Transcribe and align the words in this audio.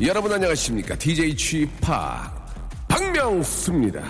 여러분 0.00 0.32
안녕하십니까? 0.32 0.96
DJ 0.96 1.36
Chip 1.36 1.70
박명수입니다. 2.86 4.02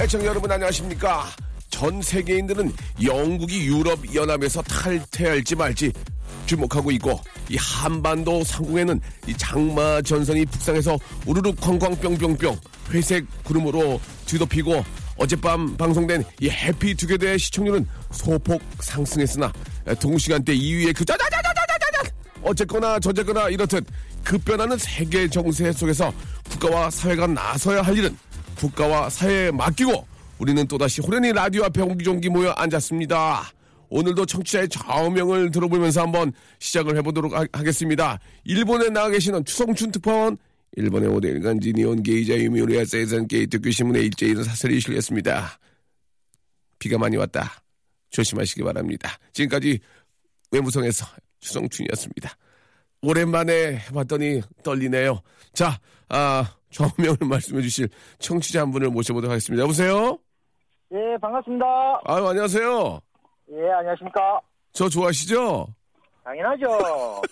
애청 0.00 0.24
여러분 0.24 0.50
안녕하십니까? 0.50 1.24
전 1.70 2.02
세계인들은 2.02 2.72
영국이 3.02 3.64
유럽 3.66 3.98
연합에서 4.14 4.60
탈퇴할지 4.62 5.54
말지 5.54 5.92
주목하고 6.46 6.90
있고 6.92 7.18
이 7.48 7.56
한반도 7.56 8.44
상공에는 8.44 9.00
이 9.26 9.34
장마 9.36 10.02
전선이 10.02 10.44
북상해서 10.46 10.98
우르르 11.26 11.52
쾅쾅 11.54 11.96
뿅뿅뿅 11.96 12.58
회색 12.90 13.24
구름으로 13.44 14.00
뒤덮이고 14.26 14.84
어젯밤 15.16 15.76
방송된 15.76 16.24
이 16.40 16.50
해피 16.50 16.94
투게더의 16.94 17.38
시청률은 17.38 17.86
소폭 18.10 18.60
상승했으나 18.80 19.52
동시간대 20.00 20.54
2위의 20.54 20.94
그 20.94 21.04
어쨌거나 22.42 22.98
저쨌거나 23.00 23.48
이렇듯 23.48 23.86
급변하는 24.22 24.76
세계 24.76 25.28
정세 25.28 25.72
속에서 25.72 26.12
국가와 26.50 26.90
사회가 26.90 27.26
나서야 27.26 27.80
할 27.80 27.96
일은 27.96 28.16
국가와 28.56 29.10
사회에 29.10 29.50
맡기고 29.50 30.06
우리는 30.38 30.66
또다시 30.66 31.00
호련히 31.00 31.32
라디오 31.32 31.64
앞에 31.64 31.82
옹기종기 31.82 32.28
모여 32.28 32.50
앉았습니다. 32.50 33.52
오늘도 33.88 34.26
청취자의 34.26 34.68
좌우명을 34.68 35.50
들어보면서 35.50 36.02
한번 36.02 36.32
시작을 36.58 36.96
해보도록 36.96 37.32
하, 37.32 37.44
겠습니다 37.44 38.18
일본에 38.44 38.88
나가 38.88 39.10
계시는 39.10 39.44
추성춘 39.44 39.92
특파원, 39.92 40.36
일본의 40.76 41.08
오대 41.10 41.33
일간지 41.33 41.72
니혼게이자이 41.72 42.36
요미우리 42.36 42.84
아사히 42.84 43.04
산케이 43.04 43.28
도쿄신문에 43.28 44.04
일제히 44.06 44.26
이런 44.26 44.42
사설이 44.42 44.80
실렸습니다. 44.80 45.58
비가 46.78 46.98
많이 46.98 47.16
왔다. 47.16 47.62
조심하시기 48.10 48.62
바랍니다. 48.62 49.16
지금까지 49.32 49.78
외무성에서 50.50 51.06
추성춘이었습니다. 51.40 52.36
오랜만에 53.02 53.78
해봤더니 53.88 54.40
떨리네요. 54.62 55.20
자, 55.52 55.78
아, 56.08 56.56
좌우명을 56.74 57.18
말씀해 57.28 57.62
주실 57.62 57.88
청취자 58.18 58.62
한 58.62 58.70
분을 58.72 58.90
모셔보도록 58.90 59.30
하겠습니다. 59.30 59.62
여보세요? 59.62 60.18
예, 60.92 61.16
반갑습니다. 61.20 61.66
아유, 62.04 62.26
안녕하세요. 62.26 63.00
예, 63.52 63.70
안녕하십니까. 63.70 64.40
저 64.72 64.88
좋아하시죠? 64.88 65.68
당연하죠. 66.24 67.22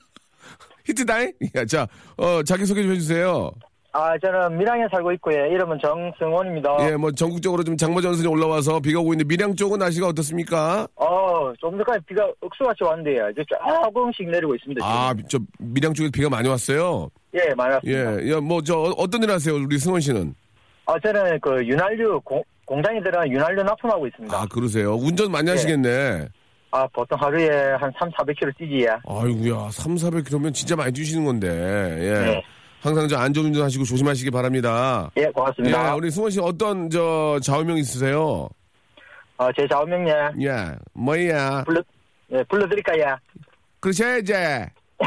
히트다잉? 0.86 1.32
야, 1.56 1.64
자, 1.66 1.86
어, 2.16 2.42
자기소개 2.42 2.82
좀 2.82 2.92
해주세요. 2.92 3.50
아, 3.98 4.12
저는 4.18 4.58
밀양에 4.58 4.84
살고 4.90 5.10
있고요. 5.12 5.46
이름은 5.46 5.78
정승원입니다. 5.82 6.76
예, 6.80 6.96
뭐, 6.96 7.10
전국적으로 7.12 7.64
좀 7.64 7.78
장마 7.78 8.02
전선이 8.02 8.28
올라와서 8.28 8.78
비가 8.78 9.00
오고 9.00 9.14
있는데, 9.14 9.26
밀양 9.26 9.56
쪽은 9.56 9.78
날씨가 9.78 10.08
어떻습니까? 10.08 10.86
어, 10.96 11.50
조금 11.58 11.78
전까지 11.78 12.00
비가 12.06 12.28
억수같이 12.42 12.84
왔는데요. 12.84 13.30
이제 13.30 13.42
조금씩 13.48 14.28
내리고 14.28 14.54
있습니다. 14.54 14.80
지금. 14.84 14.86
아, 14.86 15.14
저, 15.30 15.38
밀양 15.58 15.94
쪽에 15.94 16.10
비가 16.12 16.28
많이 16.28 16.46
왔어요? 16.46 17.08
예, 17.32 17.54
많이 17.54 17.72
왔습니다. 17.72 18.22
예, 18.22 18.32
야, 18.32 18.40
뭐, 18.40 18.60
저, 18.60 18.76
어- 18.76 18.90
어떤 18.98 19.22
일 19.22 19.30
하세요, 19.30 19.54
우리 19.54 19.78
승원 19.78 20.02
씨는? 20.02 20.34
아, 20.84 20.94
저는 21.02 21.40
그 21.40 21.64
윤활유, 21.64 22.20
공, 22.22 22.42
공장에 22.66 23.00
들어간 23.00 23.30
윤활유 23.32 23.62
납품하고 23.62 24.06
있습니다. 24.08 24.36
아, 24.36 24.44
그러세요. 24.52 24.94
운전 24.94 25.32
많이 25.32 25.48
예. 25.48 25.52
하시겠네. 25.52 26.28
아, 26.70 26.86
보통 26.88 27.18
하루에 27.18 27.48
한 27.80 27.90
3, 27.98 28.10
400km 28.10 28.54
뛰지요. 28.58 28.90
아이고야, 29.08 29.70
3, 29.70 29.94
400km면 29.94 30.52
진짜 30.52 30.76
많이 30.76 30.92
뛰시는 30.92 31.24
건데, 31.24 31.48
예. 31.48 32.12
네. 32.26 32.42
항상 32.80 33.08
저 33.08 33.16
안전운전 33.16 33.64
하시고 33.64 33.84
조심하시기 33.84 34.30
바랍니다. 34.30 35.10
예, 35.18 35.22
예, 35.22 35.26
고맙습니다. 35.26 35.94
우리 35.94 36.10
승원 36.10 36.30
씨 36.30 36.40
어떤 36.40 36.88
저 36.90 37.38
좌우명 37.42 37.76
있으세요? 37.78 38.48
어, 39.38 39.48
제 39.56 39.66
좌우명예 39.68 40.12
예, 40.40 40.74
뭐야? 40.92 41.64
불러, 41.64 41.82
예, 42.32 42.42
불러드릴까요? 42.44 43.16
이제. 44.20 44.66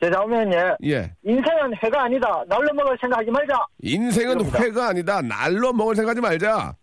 제 0.00 0.10
좌우명예 0.10 0.76
예. 0.84 1.12
인생은 1.24 1.74
회가 1.82 2.04
아니다. 2.04 2.42
날로 2.48 2.72
먹을 2.74 2.96
생각하지 3.00 3.30
말자. 3.30 3.54
인생은 3.82 4.38
그렇습니다. 4.38 4.62
회가 4.62 4.88
아니다. 4.88 5.22
날로 5.22 5.72
먹을 5.72 5.94
생각하지 5.96 6.20
말자. 6.20 6.74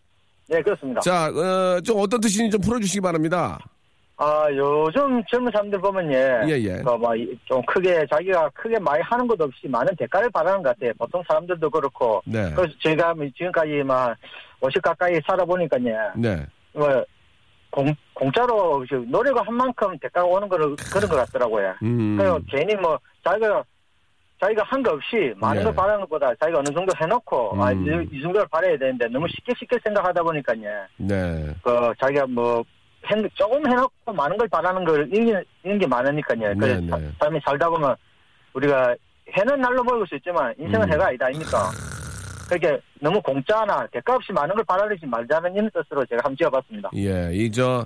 네, 0.50 0.62
그렇습니다. 0.62 1.01
자, 1.01 1.28
어, 1.28 1.81
좀 1.81 2.00
어떤 2.00 2.19
뜻인지 2.22 2.51
좀 2.51 2.62
풀어주시기 2.62 3.01
바랍니다. 3.01 3.59
아, 4.19 4.47
요즘 4.51 5.23
젊은 5.25 5.51
사람들 5.51 5.79
보면, 5.79 6.11
예. 6.11 6.41
예, 6.47 6.53
예. 6.63 6.78
그, 6.81 6.89
뭐, 6.89 7.16
이- 7.16 7.38
좀 7.45 7.61
크게, 7.67 8.03
자기가 8.09 8.50
크게 8.50 8.79
많이 8.79 9.00
하는 9.03 9.28
것 9.28 9.39
없이 9.39 9.67
많은 9.67 9.95
대가를 9.95 10.28
바라는 10.31 10.63
것 10.63 10.69
같아요. 10.69 10.91
보통 10.97 11.22
사람들도 11.28 11.69
그렇고. 11.69 12.23
네. 12.25 12.51
그래서 12.55 12.73
제가 12.81 13.13
뭐 13.13 13.28
지금까지 13.38 13.83
막, 13.83 14.17
50 14.59 14.81
가까이 14.81 15.19
살아보니까요. 15.28 16.13
네. 16.16 16.44
뭐, 16.73 17.05
공, 17.69 17.94
공짜로 18.16 18.83
저 18.89 18.95
노력을 18.95 19.45
한 19.47 19.53
만큼 19.53 19.95
대가가 20.00 20.25
오는 20.25 20.49
거를, 20.49 20.75
그런 20.91 21.07
것 21.07 21.16
같더라고요. 21.17 21.75
음. 21.84 22.17
그래서 22.17 22.39
괜히 22.49 22.73
뭐, 22.75 22.97
자기가, 23.23 23.63
자기가 24.41 24.63
한 24.63 24.81
거 24.81 24.94
없이 24.94 25.31
많은 25.38 25.59
네. 25.59 25.63
걸 25.66 25.75
바라는 25.75 25.99
것보다 26.01 26.34
자기가 26.39 26.57
어느 26.59 26.69
정도 26.73 26.91
해놓고, 26.99 27.61
아, 27.63 27.72
음. 27.72 28.07
이, 28.11 28.17
이 28.17 28.22
정도를 28.23 28.47
바라야 28.49 28.75
되는데 28.79 29.07
너무 29.09 29.28
쉽게 29.29 29.53
쉽게 29.59 29.78
생각하다 29.84 30.23
보니까요. 30.23 30.85
네. 30.97 31.53
그 31.61 31.94
자기가 32.01 32.25
뭐 32.25 32.55
행- 32.57 32.63
조금 33.35 33.66
해놓고 33.66 34.13
많은 34.13 34.38
걸 34.38 34.47
바라는 34.47 34.84
걸 34.85 35.09
이런 35.12 35.79
게 35.79 35.88
많으니까요. 35.88 36.50
네, 36.50 36.56
그래서 36.56 36.81
네. 36.81 36.88
사- 36.90 37.00
삶이 37.25 37.40
살다 37.45 37.69
보면 37.69 37.95
우리가 38.53 38.95
해는 39.34 39.62
날로 39.62 39.84
먹을 39.84 40.06
수 40.07 40.16
있지만 40.16 40.53
인생은 40.57 40.88
음. 40.88 40.94
해가 40.94 41.07
아니다 41.07 41.25
아닙니까? 41.28 41.69
그렇게 42.50 42.79
너무 43.01 43.22
공짜나 43.22 43.85
대가 43.91 44.16
없이 44.16 44.31
많은 44.31 44.56
걸 44.56 44.63
바라지 44.63 45.06
말자는 45.06 45.53
이런 45.53 45.69
뜻으로 45.72 46.06
제가 46.06 46.22
한번 46.23 46.38
지어봤습니다. 46.38 46.90
예, 46.96 47.29
이 47.34 47.51
저, 47.51 47.84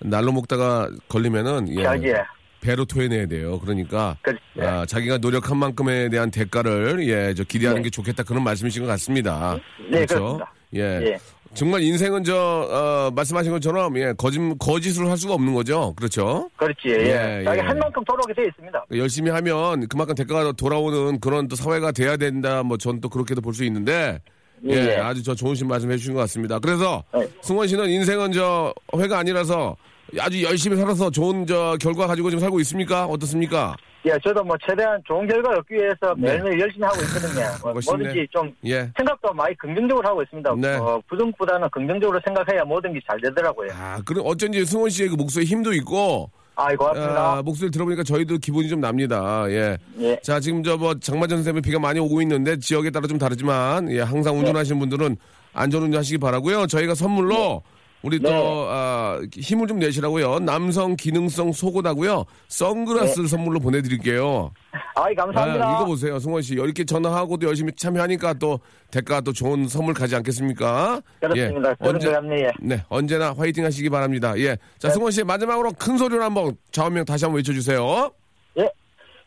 날로 0.00 0.32
먹다가 0.32 0.88
걸리면은, 1.08 1.68
예. 1.76 1.82
자기 1.82 2.12
배로 2.60 2.84
토해내야 2.86 3.26
돼요. 3.26 3.58
그러니까, 3.60 4.16
그렇지. 4.22 4.40
아, 4.60 4.86
자기가 4.86 5.18
노력한 5.18 5.58
만큼에 5.58 6.08
대한 6.08 6.30
대가를, 6.30 7.06
예, 7.06 7.34
저, 7.34 7.44
기대하는 7.44 7.82
네. 7.82 7.84
게 7.84 7.90
좋겠다. 7.90 8.22
그런 8.22 8.42
말씀이신 8.44 8.82
것 8.82 8.88
같습니다. 8.88 9.56
네, 9.90 10.06
그렇죠? 10.06 10.38
그렇습니다. 10.38 10.52
예. 10.74 10.80
예. 10.80 11.18
정말 11.54 11.82
인생은 11.82 12.24
저, 12.24 12.36
어, 12.36 13.10
말씀하신 13.14 13.50
것처럼, 13.52 13.96
예, 13.98 14.12
거짓, 14.16 14.38
거짓을 14.58 15.08
할 15.10 15.16
수가 15.16 15.34
없는 15.34 15.54
거죠. 15.54 15.92
그렇죠? 15.96 16.48
그렇지. 16.56 16.78
예. 16.88 17.40
예, 17.40 17.44
자기 17.44 17.58
예. 17.58 17.62
한 17.62 17.78
만큼 17.78 18.04
돌아오게 18.04 18.34
되어 18.34 18.44
있습니다. 18.46 18.84
열심히 18.92 19.30
하면 19.30 19.88
그만큼 19.88 20.14
대가가 20.14 20.52
돌아오는 20.52 21.18
그런 21.20 21.48
또 21.48 21.56
사회가 21.56 21.92
돼야 21.92 22.16
된다. 22.16 22.62
뭐 22.62 22.76
전 22.76 23.00
또 23.00 23.08
그렇게도 23.08 23.40
볼 23.40 23.54
수 23.54 23.64
있는데 23.64 24.20
예, 24.68 24.74
예. 24.74 24.96
아주 24.96 25.22
저 25.22 25.34
좋은 25.34 25.54
신 25.54 25.66
말씀 25.68 25.90
해주신 25.90 26.14
것 26.14 26.20
같습니다. 26.20 26.58
그래서 26.58 27.02
네. 27.14 27.26
승원 27.42 27.66
씨는 27.68 27.88
인생은 27.90 28.32
저 28.32 28.72
회가 28.96 29.18
아니라서 29.18 29.76
아주 30.20 30.42
열심히 30.42 30.76
살아서 30.76 31.10
좋은 31.10 31.46
저 31.46 31.76
결과 31.80 32.06
가지고 32.06 32.30
지금 32.30 32.40
살고 32.40 32.60
있습니까? 32.60 33.06
어떻습니까? 33.06 33.76
예, 34.06 34.12
저도 34.22 34.44
뭐 34.44 34.56
최대한 34.66 35.00
좋은 35.06 35.26
결과 35.26 35.50
얻기 35.58 35.74
위해서 35.74 36.14
네. 36.16 36.28
매일매일 36.32 36.60
열심히 36.60 36.84
하고 36.84 36.96
있거든요. 37.02 37.44
뭐. 37.62 37.72
뭐든지 37.72 38.28
좀 38.30 38.50
예. 38.64 38.90
생각도 38.96 39.32
많이 39.34 39.56
긍정적으로 39.58 40.08
하고 40.08 40.22
있습니다. 40.22 40.54
네. 40.56 40.76
어, 40.76 41.00
부정보다는 41.08 41.68
긍정적으로 41.70 42.20
생각해야 42.24 42.64
모든 42.64 42.92
게 42.92 43.00
잘 43.08 43.20
되더라고요. 43.20 43.70
아, 43.74 43.98
그럼 44.06 44.24
어쩐지 44.26 44.64
승원 44.64 44.88
씨의 44.90 45.08
그 45.10 45.14
목소리 45.16 45.44
힘도 45.44 45.72
있고 45.74 46.30
아이, 46.54 46.74
고맙습니다. 46.76 47.38
아, 47.38 47.42
목소리 47.42 47.70
들어보니까 47.70 48.02
저희도 48.02 48.38
기분이 48.38 48.68
좀 48.68 48.80
납니다. 48.80 49.44
예. 49.48 49.76
예. 50.00 50.18
자, 50.22 50.40
지금 50.40 50.62
저 50.62 50.76
뭐 50.76 50.94
장마전 50.98 51.42
때문에 51.44 51.60
비가 51.60 51.78
많이 51.78 51.98
오고 52.00 52.22
있는데 52.22 52.56
지역에 52.58 52.90
따라 52.90 53.06
좀 53.08 53.18
다르지만 53.18 53.90
예, 53.90 54.00
항상 54.00 54.34
네. 54.34 54.40
운전하시는 54.40 54.78
분들은 54.78 55.16
안전 55.54 55.82
운전하시기 55.82 56.18
바라고요. 56.18 56.66
저희가 56.66 56.94
선물로 56.94 57.62
우리 58.02 58.18
또 58.20 58.28
네. 58.30 58.66
아, 58.70 59.20
힘을 59.34 59.66
좀 59.66 59.78
내시라고요. 59.78 60.38
남성 60.40 60.94
기능성 60.94 61.52
속옷하고요. 61.52 62.24
선글라스를 62.48 63.24
네. 63.24 63.28
선물로 63.28 63.58
보내드릴게요. 63.60 64.52
아이, 64.94 65.14
감사합니다. 65.14 65.68
아, 65.68 65.72
읽어보세요, 65.72 66.18
승원 66.18 66.42
씨. 66.42 66.54
이렇게 66.54 66.84
전화하고도 66.84 67.46
열심히 67.46 67.72
참여하니까 67.72 68.34
또 68.34 68.60
대가 68.90 69.20
또 69.20 69.32
좋은 69.32 69.66
선물 69.66 69.94
가지 69.94 70.14
않겠습니까? 70.14 71.00
그렇습니다. 71.20 71.74
그런 71.74 71.94
언제. 71.96 72.52
네, 72.60 72.84
언제나 72.88 73.32
화이팅 73.32 73.64
하시기 73.64 73.90
바랍니다. 73.90 74.38
예. 74.38 74.56
자, 74.78 74.90
승원 74.90 75.10
씨, 75.10 75.24
마지막으로 75.24 75.72
큰 75.78 75.98
소리로 75.98 76.22
한번 76.22 76.56
좌우명 76.70 77.04
다시 77.04 77.24
한번 77.24 77.38
외쳐주세요. 77.38 78.10
예. 78.58 78.68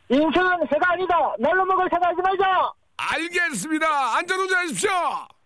인생은 0.09 0.57
새가 0.69 0.91
아니다. 0.93 1.15
날로 1.39 1.65
먹을 1.65 1.87
새가 1.91 2.07
하지 2.07 2.21
말자. 2.21 2.71
알겠습니다. 2.97 4.17
안전운전 4.17 4.57
하십시오. 4.59 4.89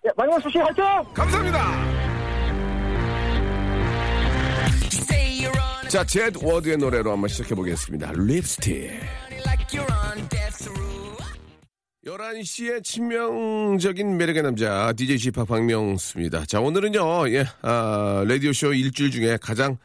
예, 0.06 0.10
박명수 0.16 0.50
씨 0.50 0.60
화이팅! 0.60 0.84
감사합니다. 1.14 2.05
자, 5.96 6.04
제 6.04 6.30
워드의 6.44 6.76
노래로 6.76 7.10
한번 7.10 7.30
시작해 7.30 7.56
보겠습니다. 7.56 8.12
립스틱. 8.18 8.92
11시에 12.06 12.84
치명적인 12.84 14.18
매력의 14.18 14.44
남자, 14.44 14.92
DJ 14.92 15.18
지팍 15.18 15.48
박명수입니다. 15.48 16.48
자, 16.48 16.60
오늘은요, 16.60 17.30
예, 17.30 17.46
아, 17.62 18.26
라디오쇼 18.28 18.74
일주일 18.74 19.10
중에 19.10 19.38
가장 19.42 19.78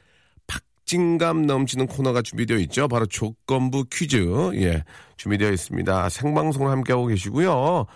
박진감 0.49 1.47
넘치는 1.47 1.87
코너가 1.87 2.23
준비되어 2.23 2.57
있죠. 2.59 2.89
바로 2.89 3.07
조건부 3.07 3.85
퀴즈, 3.85 4.17
예, 4.55 4.83
준비되어 5.17 5.53
있습니다. 5.53 6.09
생방송을 6.09 6.73
함께하고 6.73 7.07
계시고요. 7.07 7.87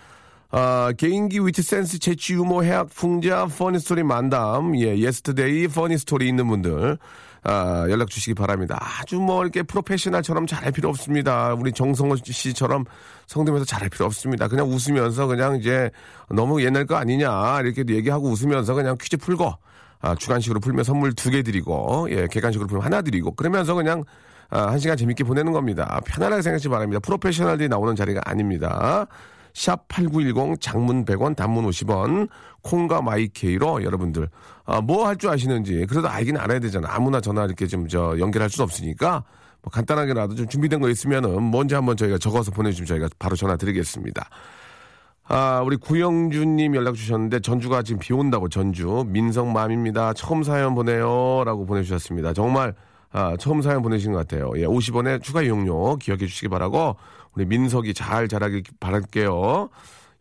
아, 0.51 0.93
개인기 0.97 1.39
위트 1.41 1.61
센스 1.61 1.99
재치 1.99 2.35
유머 2.35 2.61
해학 2.61 2.87
풍자 2.93 3.47
funny 3.47 3.77
story 3.79 4.03
만담 4.03 4.79
예 4.79 4.97
yesterday 4.97 5.67
funny 5.67 5.97
story 5.97 6.29
있는 6.29 6.47
분들 6.47 6.97
아, 7.47 7.85
연락 7.89 8.09
주시기 8.09 8.33
바랍니다. 8.33 8.77
아주 8.81 9.19
뭐 9.19 9.43
이렇게 9.43 9.61
프로페셔널처럼 9.61 10.47
잘할 10.47 10.71
필요 10.71 10.89
없습니다. 10.89 11.53
우리 11.53 11.71
정성호 11.71 12.15
씨처럼 12.23 12.85
성대모사 13.27 13.65
잘할 13.65 13.89
필요 13.89 14.05
없습니다. 14.07 14.47
그냥 14.47 14.67
웃으면서 14.67 15.27
그냥 15.27 15.55
이제 15.57 15.91
너무 16.29 16.63
옛날 16.63 16.85
거 16.85 16.95
아니냐 16.95 17.61
이렇게 17.61 17.83
얘기하고 17.87 18.29
웃으면서 18.29 18.73
그냥 18.73 18.97
퀴즈 18.99 19.17
풀고 19.17 19.53
아, 20.01 20.15
주관식으로 20.15 20.59
풀면 20.59 20.83
선물 20.83 21.13
두 21.13 21.29
개 21.29 21.43
드리고 21.43 22.07
예 22.09 22.27
객관식으로 22.27 22.67
풀면 22.67 22.83
하나 22.83 23.01
드리고 23.03 23.31
그러면서 23.35 23.75
그냥 23.75 24.03
아, 24.49 24.67
한 24.67 24.79
시간 24.79 24.97
재밌게 24.97 25.23
보내는 25.23 25.51
겁니다. 25.51 25.99
편안하게 26.05 26.41
생각하시기 26.41 26.69
바랍니다. 26.69 26.99
프로페셔널들이 26.99 27.69
나오는 27.69 27.95
자리가 27.95 28.21
아닙니다. 28.25 29.05
샵 29.55 29.87
8910 29.87 30.59
장문 30.61 31.05
100원 31.05 31.35
단문 31.35 31.65
50원 31.67 32.27
콩과 32.61 33.01
마이케이로 33.01 33.83
여러분들 33.83 34.29
아, 34.65 34.81
뭐 34.81 35.07
할 35.07 35.15
줄 35.17 35.29
아시는지 35.31 35.85
그래도 35.89 36.07
알긴 36.09 36.37
알아야 36.37 36.59
되잖아. 36.59 36.89
아무나 36.91 37.21
전화 37.21 37.45
이렇게 37.45 37.65
좀 37.65 37.87
저 37.87 38.19
연결할 38.19 38.49
수는 38.49 38.65
없으니까 38.65 39.23
뭐 39.61 39.71
간단하게라도 39.71 40.35
좀 40.35 40.47
준비된 40.47 40.81
거 40.81 40.89
있으면은 40.89 41.41
뭔지 41.41 41.73
한번 41.73 41.95
저희가 41.97 42.17
적어서 42.17 42.51
보내주시면 42.51 42.85
저희가 42.85 43.07
바로 43.17 43.35
전화 43.35 43.55
드리겠습니다. 43.55 44.27
아 45.27 45.61
우리 45.65 45.77
구영준님 45.77 46.75
연락 46.75 46.95
주셨는데 46.95 47.39
전주가 47.39 47.81
지금 47.81 47.99
비 47.99 48.13
온다고 48.13 48.49
전주. 48.49 49.05
민성맘입니다. 49.07 50.13
처음 50.13 50.43
사연 50.43 50.75
보내요라고 50.75 51.65
보내주셨습니다. 51.65 52.33
정말 52.33 52.75
아, 53.11 53.35
처음 53.39 53.61
사연 53.61 53.81
보내신 53.81 54.11
것 54.11 54.17
같아요. 54.19 54.51
예, 54.57 54.65
50원의 54.65 55.23
추가 55.23 55.41
이용료 55.41 55.95
기억해 55.97 56.25
주시기 56.27 56.49
바라고 56.49 56.97
우리 57.35 57.45
민석이 57.45 57.93
잘 57.93 58.27
자라길 58.27 58.63
바랄게요. 58.79 59.69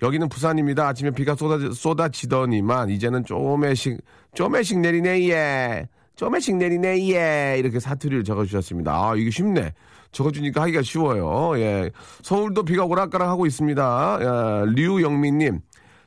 여기는 0.03 0.29
부산입니다. 0.29 0.89
아침에 0.89 1.11
비가 1.11 1.35
쏟아, 1.35 1.59
쏟아지더니만 1.73 2.91
이제는 2.91 3.25
쪼매씩 3.25 4.01
쪼매씩 4.35 4.81
내리네 4.81 5.29
예. 5.31 5.89
쪼매씩 6.17 6.57
내리네 6.57 7.09
예. 7.13 7.57
이렇게 7.59 7.79
사투리를 7.81 8.25
적어주셨습니다. 8.25 8.93
아 8.93 9.15
이게 9.17 9.31
쉽네. 9.31 9.73
적어주니까 10.11 10.63
하기가 10.63 10.83
쉬워요. 10.83 11.59
예. 11.61 11.91
서울도 12.23 12.65
비가 12.65 12.85
오락가락 12.85 13.29
하고 13.29 13.47
있습니다. 13.47 14.19
예, 14.21 14.73
류영민님, 14.73 15.61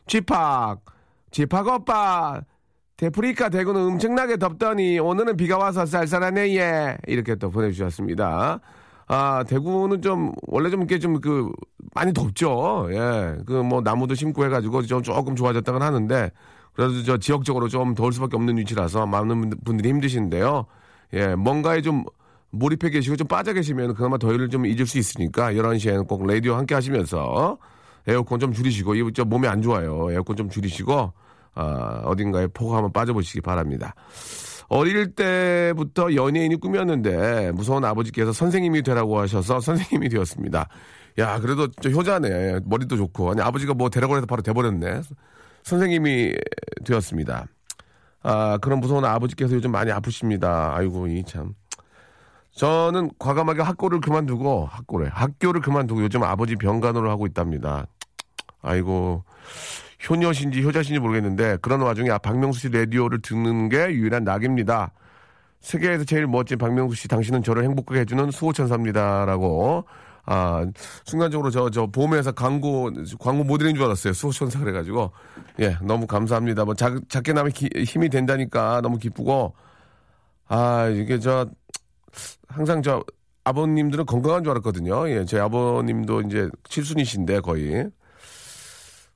쥐팍, 0.07 0.79
쥐팍 1.31 1.67
오빠. 1.67 2.41
데프리카 2.97 3.49
대구는 3.49 3.81
엄청나게 3.81 4.37
덥더니 4.37 4.97
오늘은 4.97 5.37
비가 5.37 5.59
와서 5.59 5.85
쌀쌀하네 5.85 6.57
예 6.57 6.97
이렇게 7.05 7.35
또 7.35 7.51
보내주셨습니다. 7.51 8.59
아 9.07 9.43
대구는 9.47 10.01
좀 10.01 10.33
원래 10.47 10.69
좀 10.69 10.81
이렇게 10.81 10.99
좀 10.99 11.19
그 11.21 11.49
많이 11.95 12.13
덥죠. 12.13 12.87
예 12.91 13.37
그 13.45 13.63
뭐 13.63 13.81
나무도 13.81 14.13
심고 14.15 14.43
해가지고 14.45 14.83
좀 14.83 15.01
조금 15.01 15.35
좋아졌다고 15.35 15.79
하는데 15.79 16.31
그래도 16.73 17.03
저 17.03 17.17
지역적으로 17.17 17.67
좀 17.69 17.95
더울 17.95 18.11
수밖에 18.13 18.35
없는 18.37 18.57
위치라서 18.57 19.05
많은 19.07 19.51
분들이 19.65 19.89
힘드신데요. 19.89 20.65
예 21.13 21.35
뭔가에 21.35 21.81
좀 21.81 22.03
몰입해 22.51 22.89
계시고 22.91 23.15
좀 23.15 23.27
빠져 23.27 23.53
계시면 23.53 23.93
그나마 23.95 24.17
더위를 24.17 24.49
좀 24.49 24.65
잊을 24.65 24.85
수 24.85 24.97
있으니까 24.97 25.53
11시에는 25.53 26.07
꼭 26.07 26.25
라디오 26.27 26.55
함께 26.55 26.75
하시면서 26.75 27.57
에어컨 28.07 28.39
좀 28.39 28.51
줄이시고 28.53 28.95
이거 28.95 29.11
저 29.11 29.25
몸에 29.25 29.47
안 29.47 29.61
좋아요. 29.61 30.11
에어컨 30.11 30.35
좀 30.35 30.49
줄이시고 30.49 31.13
어, 31.55 32.01
어딘가에 32.05 32.47
포고 32.47 32.75
한번 32.75 32.91
빠져보시기 32.93 33.41
바랍니다. 33.41 33.93
어릴 34.69 35.15
때부터 35.15 36.13
연예인이 36.13 36.55
꿈이었는데 36.57 37.51
무서운 37.53 37.85
아버지께서 37.85 38.33
선생님이 38.33 38.81
되라고 38.81 39.19
하셔서 39.19 39.59
선생님이 39.61 40.09
되었습니다. 40.09 40.67
야, 41.19 41.39
그래도 41.39 41.67
저 41.81 41.89
효자네. 41.89 42.59
머리도 42.65 42.95
좋고. 42.97 43.31
아니, 43.31 43.41
아버지가 43.41 43.73
뭐 43.73 43.89
되라고 43.89 44.17
해서 44.17 44.25
바로 44.25 44.41
돼버렸네. 44.41 45.01
선생님이 45.63 46.35
되었습니다. 46.85 47.47
아, 48.23 48.57
그런 48.61 48.79
무서운 48.79 49.03
아버지께서 49.03 49.55
요즘 49.55 49.71
많이 49.71 49.91
아프십니다. 49.91 50.75
아이고, 50.75 51.07
이 51.07 51.23
참. 51.23 51.53
저는 52.51 53.11
과감하게 53.19 53.61
학교를 53.61 53.99
그만두고, 54.01 54.65
학교를, 54.65 55.09
학교를 55.09 55.61
그만두고 55.61 56.03
요즘 56.03 56.23
아버지 56.23 56.55
병간호를 56.55 57.09
하고 57.09 57.25
있답니다. 57.25 57.87
아이고. 58.61 59.23
효녀신지 60.07 60.61
효자신지 60.63 60.99
모르겠는데 60.99 61.57
그런 61.61 61.81
와중에 61.81 62.09
아, 62.11 62.17
박명수 62.17 62.59
씨 62.61 62.69
라디오를 62.69 63.21
듣는 63.21 63.69
게 63.69 63.87
유일한 63.91 64.23
낙입니다. 64.23 64.91
세계에서 65.59 66.03
제일 66.05 66.27
멋진 66.27 66.57
박명수 66.57 66.95
씨 66.95 67.07
당신은 67.07 67.43
저를 67.43 67.63
행복하게 67.63 68.01
해주는 68.01 68.31
수호천사입니다라고. 68.31 69.85
아 70.29 70.65
순간적으로 71.05 71.49
저 71.51 71.69
저 71.69 71.87
보험회사 71.87 72.33
광고 72.33 72.91
광고 73.19 73.43
모델인 73.45 73.75
줄 73.75 73.85
알았어요. 73.85 74.13
수호천사 74.13 74.59
그래가지고. 74.59 75.11
예 75.61 75.77
너무 75.81 76.05
감사합니다. 76.05 76.65
뭐 76.65 76.73
작, 76.75 76.97
작게 77.09 77.33
나면 77.33 77.51
기, 77.53 77.69
힘이 77.85 78.09
된다니까 78.09 78.81
너무 78.81 78.97
기쁘고. 78.97 79.53
아 80.49 80.87
이게 80.89 81.19
저 81.19 81.47
항상 82.47 82.81
저 82.81 83.03
아버님들은 83.45 84.05
건강한 84.05 84.43
줄 84.43 84.51
알았거든요. 84.51 85.09
예 85.09 85.25
제 85.25 85.39
아버님도 85.39 86.21
이제 86.21 86.49
칠순이신데 86.69 87.39
거의 87.41 87.89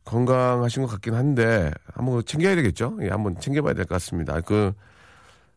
건강하신 0.06 0.84
것 0.84 0.90
같긴 0.92 1.14
한데 1.14 1.72
한번 1.94 2.24
챙겨야 2.26 2.56
되겠죠? 2.56 2.98
예, 3.02 3.10
한번 3.10 3.40
챙겨봐야 3.40 3.74
될 3.74 3.86
것 3.86 3.96
같습니다. 3.96 4.42
그 4.42 4.74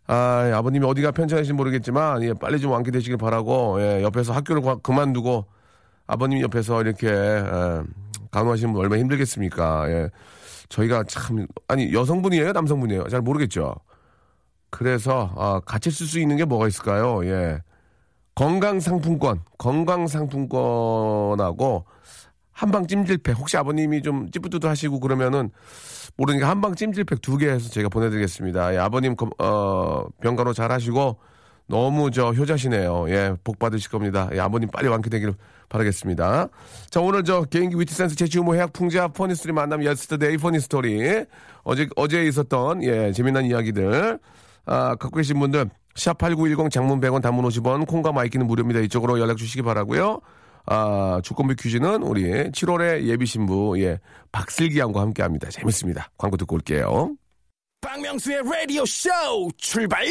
아, 0.07 0.51
아버님이 0.55 0.85
어디가 0.87 1.13
편찮으신지 1.13 1.55
모르겠지만 1.55 2.23
예, 2.25 2.35
빨리 2.35 2.61
좀 2.61 2.71
완쾌되시길 2.73 3.17
바라고 3.17 3.81
예, 3.81 4.03
옆에서 4.03 4.33
학교를 4.35 4.61
과, 4.63 4.77
그만두고 4.77 5.47
아버님 6.07 6.41
옆에서 6.43 6.83
이렇게 6.83 7.09
예, 7.09 7.83
간호하시는 8.31 8.73
분 8.73 8.83
얼마나 8.83 9.01
힘들겠습니까? 9.01 9.91
예. 9.91 10.11
저희가 10.69 11.05
참 11.05 11.47
아니 11.69 11.93
여성분이에요, 11.93 12.53
남성분이에요? 12.53 13.09
잘 13.09 13.21
모르겠죠. 13.23 13.75
그래서 14.71 15.33
아, 15.37 15.61
같이 15.65 15.91
쓸 15.91 16.07
수 16.07 16.19
있는 16.21 16.37
게 16.37 16.45
뭐가 16.45 16.69
있을까요? 16.69 17.25
예. 17.27 17.61
건강 18.35 18.81
상품권, 18.81 19.41
건강 19.59 20.07
상품권하고 20.09 21.85
한방 22.55 22.87
찜질팩 22.87 23.37
혹시 23.37 23.57
아버님이 23.57 24.01
좀 24.03 24.31
찌뿌두두 24.31 24.69
하시고 24.69 25.01
그러면은 25.01 25.51
모르니까 26.17 26.49
한방 26.49 26.75
찜질팩 26.75 27.21
두 27.21 27.37
개 27.37 27.49
해서 27.51 27.69
제가 27.69 27.89
보내드리겠습니다. 27.89 28.75
예, 28.75 28.79
아버님 28.79 29.17
어, 29.39 30.05
병간호 30.23 30.53
잘 30.55 30.71
하시고 30.71 31.19
너무 31.67 32.11
저 32.11 32.31
효자시네요. 32.33 33.07
예, 33.09 33.35
복 33.43 33.59
받으실 33.59 33.91
겁니다. 33.91 34.29
예, 34.33 34.39
아버님 34.39 34.69
빨리 34.71 34.87
완쾌되기를 34.89 35.35
바라겠습니다. 35.69 36.49
자, 36.91 37.01
오늘 37.01 37.25
저 37.25 37.43
개인기 37.43 37.77
위트센스 37.79 38.15
유머 38.37 38.55
해학 38.55 38.73
풍자 38.73 39.09
funny 39.09 39.31
story 39.31 39.53
만남 39.53 39.83
yesterday 39.85 40.37
funny 40.37 40.81
story 40.81 41.25
어제 41.65 41.89
어제 41.97 42.25
있었던 42.25 42.85
예 42.85 43.13
재미난 43.13 43.47
이야기들 43.47 44.19
아, 44.67 44.95
갖고 44.95 45.17
계신 45.17 45.41
분들 45.41 45.71
샵8910 45.95 46.71
장문 46.71 47.01
100원 47.01 47.23
단문 47.23 47.45
50원 47.47 47.87
콩과 47.87 48.13
마이케이는 48.13 48.47
무료입니다. 48.47 48.81
이쪽으로 48.81 49.19
연락 49.19 49.39
주시기 49.39 49.63
바라고요. 49.63 50.21
아, 50.67 51.21
주권비 51.23 51.57
퀴즈는 51.57 52.03
우리 52.03 52.25
7월의 52.25 53.05
예비 53.05 53.27
신부, 53.27 53.79
예, 53.81 53.99
박슬기 54.33 54.79
양과 54.79 55.01
함께 55.01 55.23
합니다. 55.23 55.49
재밌습니다. 55.51 56.11
광고 56.17 56.37
듣고 56.37 56.57
올게요. 56.57 57.15
박명수의 57.81 58.43
라디오 58.51 58.87
쇼 58.87 59.11
출발! 59.59 60.05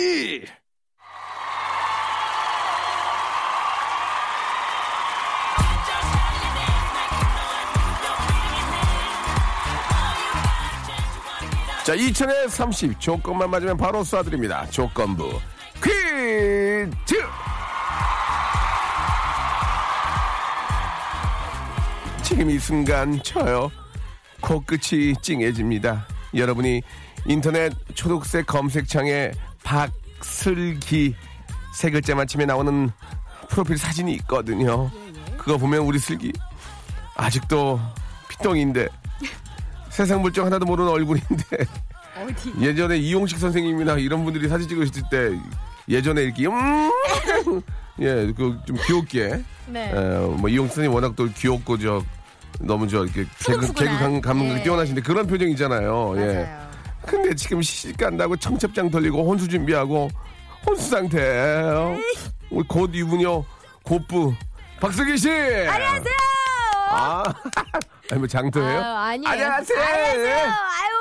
자, 11.83 11.93
2000에 11.95 12.48
30 12.48 12.98
조건만 13.00 13.50
맞으면 13.50 13.75
바로 13.75 14.03
쏴드립니다. 14.03 14.69
조건부 14.72 15.29
퀴즈! 15.83 17.15
지금 22.33 22.49
이 22.49 22.57
순간 22.57 23.21
저요 23.21 23.71
코끝이 24.41 25.13
찡해집니다. 25.21 26.07
여러분이 26.33 26.81
인터넷 27.27 27.71
초록색 27.93 28.47
검색창에 28.47 29.31
박슬기 29.63 31.15
세 31.75 31.91
글자만 31.91 32.25
치면 32.25 32.47
나오는 32.47 32.89
프로필 33.49 33.77
사진이 33.77 34.13
있거든요. 34.15 34.89
그거 35.37 35.57
보면 35.59 35.81
우리 35.81 35.99
슬기 35.99 36.33
아직도 37.15 37.79
피똥인데 38.29 38.87
세상 39.91 40.23
물정 40.23 40.47
하나도 40.47 40.65
모르는 40.65 40.89
얼굴인데 40.91 41.43
예전에 42.61 42.97
이용식 42.97 43.37
선생님이나 43.37 43.97
이런 43.97 44.23
분들이 44.23 44.47
사진 44.49 44.67
찍으실 44.67 45.03
때 45.11 45.37
예전에 45.87 46.23
이렇게 46.23 46.47
음 46.47 46.89
예 48.01 48.33
그 48.35 48.57
좀 48.65 48.75
귀엽게 48.87 49.43
네. 49.67 49.91
에, 49.91 50.17
뭐 50.37 50.49
이용식 50.49 50.73
선생님 50.75 50.93
워낙 50.95 51.13
또 51.15 51.27
귀엽고 51.29 51.77
저 51.77 52.03
너무 52.60 52.88
저 52.88 53.03
이렇게 53.03 53.25
개그. 53.39 53.74
개그 53.74 53.98
감, 54.00 54.22
감각이 54.22 54.60
예. 54.60 54.63
뛰어나신데 54.63 55.01
그런 55.01 55.27
표정 55.27 55.50
있잖아요. 55.50 56.13
예. 56.17 56.25
맞아요. 56.43 56.63
근데 57.05 57.36
지금 57.36 57.62
시집 57.62 57.98
간다고 57.98 58.36
청첩장 58.38 58.89
돌리고 58.89 59.24
혼수 59.29 59.48
준비하고 59.48 60.10
혼수 60.65 60.89
상태. 60.89 61.98
우리 62.50 62.63
곧 62.67 62.91
이분요 62.93 63.43
곧부 63.83 64.33
박슬기 64.79 65.17
씨. 65.17 65.29
안녕하세요. 65.29 66.13
아, 66.89 67.24
아니 68.12 68.19
뭐 68.19 68.27
장터예요? 68.27 68.79
아유, 68.81 68.83
아니에요. 68.95 69.29
안녕하세요. 69.31 69.79
안녕하세요. 69.81 70.36
아유 70.36 70.92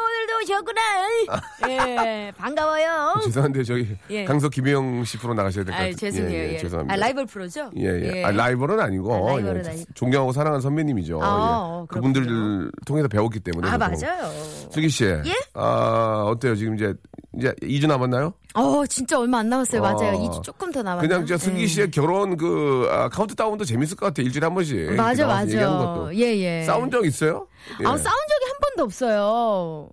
오셨구나. 0.43 0.81
예, 1.69 2.33
반가워요. 2.37 3.15
죄송한데 3.25 3.63
저기 3.65 3.97
예. 4.11 4.25
강석 4.25 4.51
김혜영 4.53 5.05
씨 5.05 5.19
프로 5.19 5.35
나가셔야 5.35 5.65
될 5.65 5.73
것 5.73 5.79
같아요. 5.79 5.95
죄송해요. 5.95 6.33
예, 6.39 6.49
예, 6.51 6.53
예, 6.55 6.59
죄송합니다. 6.59 6.95
아, 6.95 6.97
라이벌 6.97 7.27
프로죠? 7.27 7.71
예, 7.77 7.85
예. 8.19 8.25
아, 8.25 8.31
라이벌은 8.33 8.81
아니고 8.81 9.15
아, 9.15 9.33
라이벌은 9.35 9.65
예, 9.65 9.69
아니- 9.71 9.85
존경하고 9.95 10.33
사랑하는 10.33 10.61
선배님이죠. 10.61 11.21
아, 11.23 11.27
예. 11.27 11.31
어, 11.31 11.87
그분들. 11.89 12.71
통해서 12.87 13.09
배웠기 13.09 13.41
때문에. 13.41 13.69
아 13.69 13.79
저도. 13.79 14.07
맞아요. 14.07 14.33
슬기 14.71 14.89
씨. 14.89 15.05
예? 15.05 15.23
아, 15.55 16.25
어때요? 16.27 16.55
지금 16.57 16.75
이제 16.75 16.93
이제 17.39 17.53
2주 17.63 17.87
남았나요? 17.87 18.35
어 18.55 18.85
진짜 18.87 19.19
얼마 19.19 19.39
안 19.39 19.49
남았어요. 19.49 19.81
맞아요. 19.81 20.11
아. 20.11 20.13
2주 20.13 20.43
조금 20.43 20.71
더 20.73 20.83
남았나? 20.83 21.07
그냥 21.09 21.27
저 21.27 21.37
슬기 21.39 21.63
예. 21.63 21.67
씨의 21.67 21.91
결혼 21.91 22.37
그 22.37 22.87
아, 22.91 23.09
카운트다운도 23.09 23.65
재밌을 23.65 23.97
것 23.97 24.07
같아요. 24.07 24.27
일주일에 24.27 24.45
한 24.47 24.55
번씩. 24.55 24.93
맞아 24.95 25.23
얘기하는 25.23 25.47
맞아. 25.47 25.69
것도. 25.69 26.15
예 26.17 26.37
예. 26.39 26.63
싸운 26.65 26.91
적 26.91 27.05
있어요? 27.07 27.47
예. 27.81 27.85
아 27.87 27.89
싸운 27.91 27.99
적이 28.03 28.45
한 28.51 28.57
번도 28.61 28.83
없어요. 28.85 29.89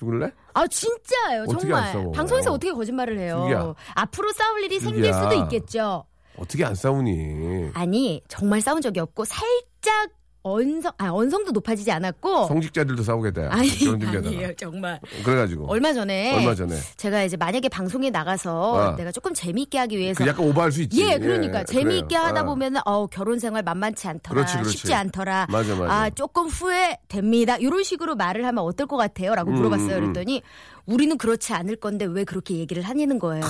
죽을래? 0.00 0.30
아 0.54 0.66
진짜예요 0.66 1.46
정말? 1.46 1.92
방송에서 2.14 2.52
어떻게 2.52 2.72
거짓말을 2.72 3.18
해요 3.18 3.40
슬기야. 3.42 3.74
앞으로 3.94 4.32
싸울 4.32 4.62
일이 4.64 4.80
생길 4.80 5.04
슬기야. 5.12 5.22
수도 5.22 5.34
있겠죠 5.44 6.04
어떻게 6.38 6.64
안 6.64 6.74
싸우니? 6.74 7.70
아니 7.74 8.22
정말 8.28 8.62
싸운 8.62 8.80
적이 8.80 9.00
없고 9.00 9.26
살짝 9.26 10.10
언성 10.42 10.92
아 10.96 11.08
언성도 11.10 11.50
높아지지 11.52 11.90
않았고 11.92 12.46
성직자들도 12.46 13.02
싸우겠다. 13.02 13.48
아니. 13.50 13.70
아니에요 13.88 14.54
정말 14.56 14.98
그래가지고. 15.24 15.66
얼마 15.70 15.92
전에 15.92 16.34
얼마 16.34 16.54
전에. 16.54 16.74
제가 16.96 17.24
이제 17.24 17.36
만약에 17.36 17.68
방송에 17.68 18.08
나가서 18.10 18.80
아. 18.92 18.96
내가 18.96 19.12
조금 19.12 19.34
재미있게 19.34 19.78
하기 19.78 19.98
위해서 19.98 20.24
그 20.24 20.28
약간 20.28 20.46
오버할 20.46 20.72
수 20.72 20.80
있지. 20.82 21.02
예, 21.02 21.18
그러니까 21.18 21.64
재미있게 21.64 22.14
그래요. 22.16 22.22
하다 22.22 22.40
아. 22.40 22.44
보면은 22.44 22.80
어 22.86 23.06
결혼 23.06 23.38
생활 23.38 23.62
만만치 23.62 24.08
않더라, 24.08 24.34
그렇지, 24.34 24.56
그렇지. 24.58 24.76
쉽지 24.78 24.94
않더라. 24.94 25.46
맞아, 25.50 25.74
맞아. 25.76 25.92
아 25.92 26.10
조금 26.10 26.46
후회됩니다. 26.46 27.56
이런 27.58 27.82
식으로 27.82 28.14
말을 28.16 28.46
하면 28.46 28.64
어떨 28.64 28.86
것 28.86 28.96
같아요?라고 28.96 29.50
음, 29.50 29.56
물어봤어요. 29.56 29.96
음, 29.96 30.04
음. 30.04 30.12
그랬더니 30.12 30.42
우리는 30.90 31.16
그렇지 31.16 31.52
않을 31.52 31.76
건데 31.76 32.04
왜 32.04 32.24
그렇게 32.24 32.56
얘기를 32.56 32.82
하냐는 32.82 33.18
거예요. 33.18 33.44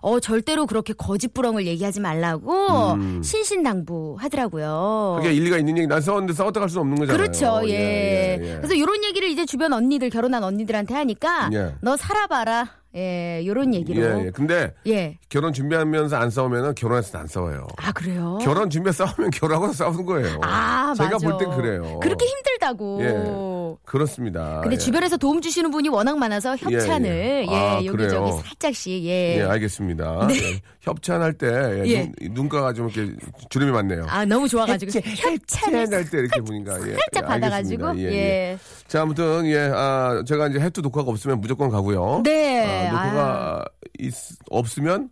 어 0.00 0.20
절대로 0.20 0.66
그렇게 0.66 0.92
거짓부렁을 0.92 1.66
얘기하지 1.66 2.00
말라고 2.00 2.92
음. 2.92 3.22
신신당부 3.22 4.16
하더라고요. 4.18 5.16
그게 5.20 5.32
일리가 5.34 5.58
있는 5.58 5.78
얘기. 5.78 5.86
난 5.86 6.00
싸웠는데 6.00 6.34
싸웠다 6.34 6.60
갈 6.60 6.68
수는 6.68 6.82
없는 6.82 6.98
거잖아요. 6.98 7.16
그렇죠, 7.16 7.68
예. 7.68 7.72
예, 7.72 8.38
예. 8.40 8.56
그래서 8.56 8.74
이런 8.74 9.02
얘기를 9.04 9.28
이제 9.28 9.46
주변 9.46 9.72
언니들 9.72 10.10
결혼한 10.10 10.44
언니들한테 10.44 10.94
하니까 10.94 11.50
예. 11.54 11.74
너 11.80 11.96
살아봐라, 11.96 12.68
예, 12.96 13.40
이런 13.42 13.74
얘기로, 13.74 14.02
예, 14.02 14.26
예. 14.26 14.30
근데 14.30 14.72
예. 14.86 15.18
결혼 15.28 15.52
준비하면서 15.52 16.16
안 16.16 16.30
싸우면은 16.30 16.74
결혼해서 16.74 17.18
안 17.18 17.26
싸워요. 17.26 17.66
아 17.76 17.92
그래요? 17.92 18.38
결혼 18.40 18.70
준비해 18.70 18.92
싸우면 18.92 19.30
결혼하고 19.30 19.72
싸우는 19.74 20.06
거예요. 20.06 20.38
아, 20.42 20.94
제가. 20.96 21.18
볼 21.18 21.36
땐 21.38 21.50
그래요. 21.50 22.00
그렇게 22.00 22.24
힘들다고. 22.24 22.98
예. 23.02 23.78
그렇습니다. 23.84 24.60
근데 24.62 24.74
예. 24.76 24.78
주변에서 24.78 25.18
도움 25.18 25.40
주시는 25.42 25.70
분이 25.70 25.90
워낙 25.90 26.16
많아서 26.18 26.56
협찬을 26.56 27.08
예, 27.10 27.46
예, 27.46 27.52
예. 27.52 27.54
아, 27.54 27.74
여기저기 27.76 27.96
그래요? 28.08 28.40
살짝씩 28.46 29.04
예. 29.04 29.36
예, 29.38 29.42
알겠습니다. 29.42 30.28
예. 30.30 30.60
협찬할 30.80 31.34
때 31.34 31.46
예, 31.46 31.84
예. 31.86 32.12
눈, 32.20 32.34
눈가가 32.34 32.72
좀 32.72 32.88
이렇게 32.88 33.14
주름이 33.50 33.70
많네요. 33.72 34.06
아 34.08 34.24
너무 34.24 34.48
좋아 34.48 34.64
가지고 34.64 34.90
협찬을 34.94 35.36
협찬 35.36 35.74
할 35.92 36.10
때 36.10 36.18
이렇게 36.18 36.40
보니까 36.40 36.76
예. 36.88 36.92
살짝 36.94 37.16
예, 37.16 37.20
받아 37.20 37.50
가지고 37.50 37.88
알겠습니다. 37.88 38.16
예. 38.16 38.58
예, 38.88 38.90
예. 38.90 38.92
자, 38.92 39.02
아무튼 39.02 39.46
예, 39.46 39.70
아, 39.74 40.22
제가 40.26 40.48
이제 40.48 40.58
해투 40.60 40.80
녹화가 40.80 41.10
없으면 41.10 41.40
무조건 41.40 41.70
가고요. 41.70 42.22
네. 42.24 42.88
아, 42.88 42.92
녹화가 43.04 43.64
있, 43.98 44.14
없으면 44.50 45.10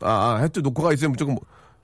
아, 0.00 0.10
아 0.10 0.36
해투 0.42 0.60
녹화가 0.60 0.92
있으면 0.92 1.12
무조건 1.12 1.36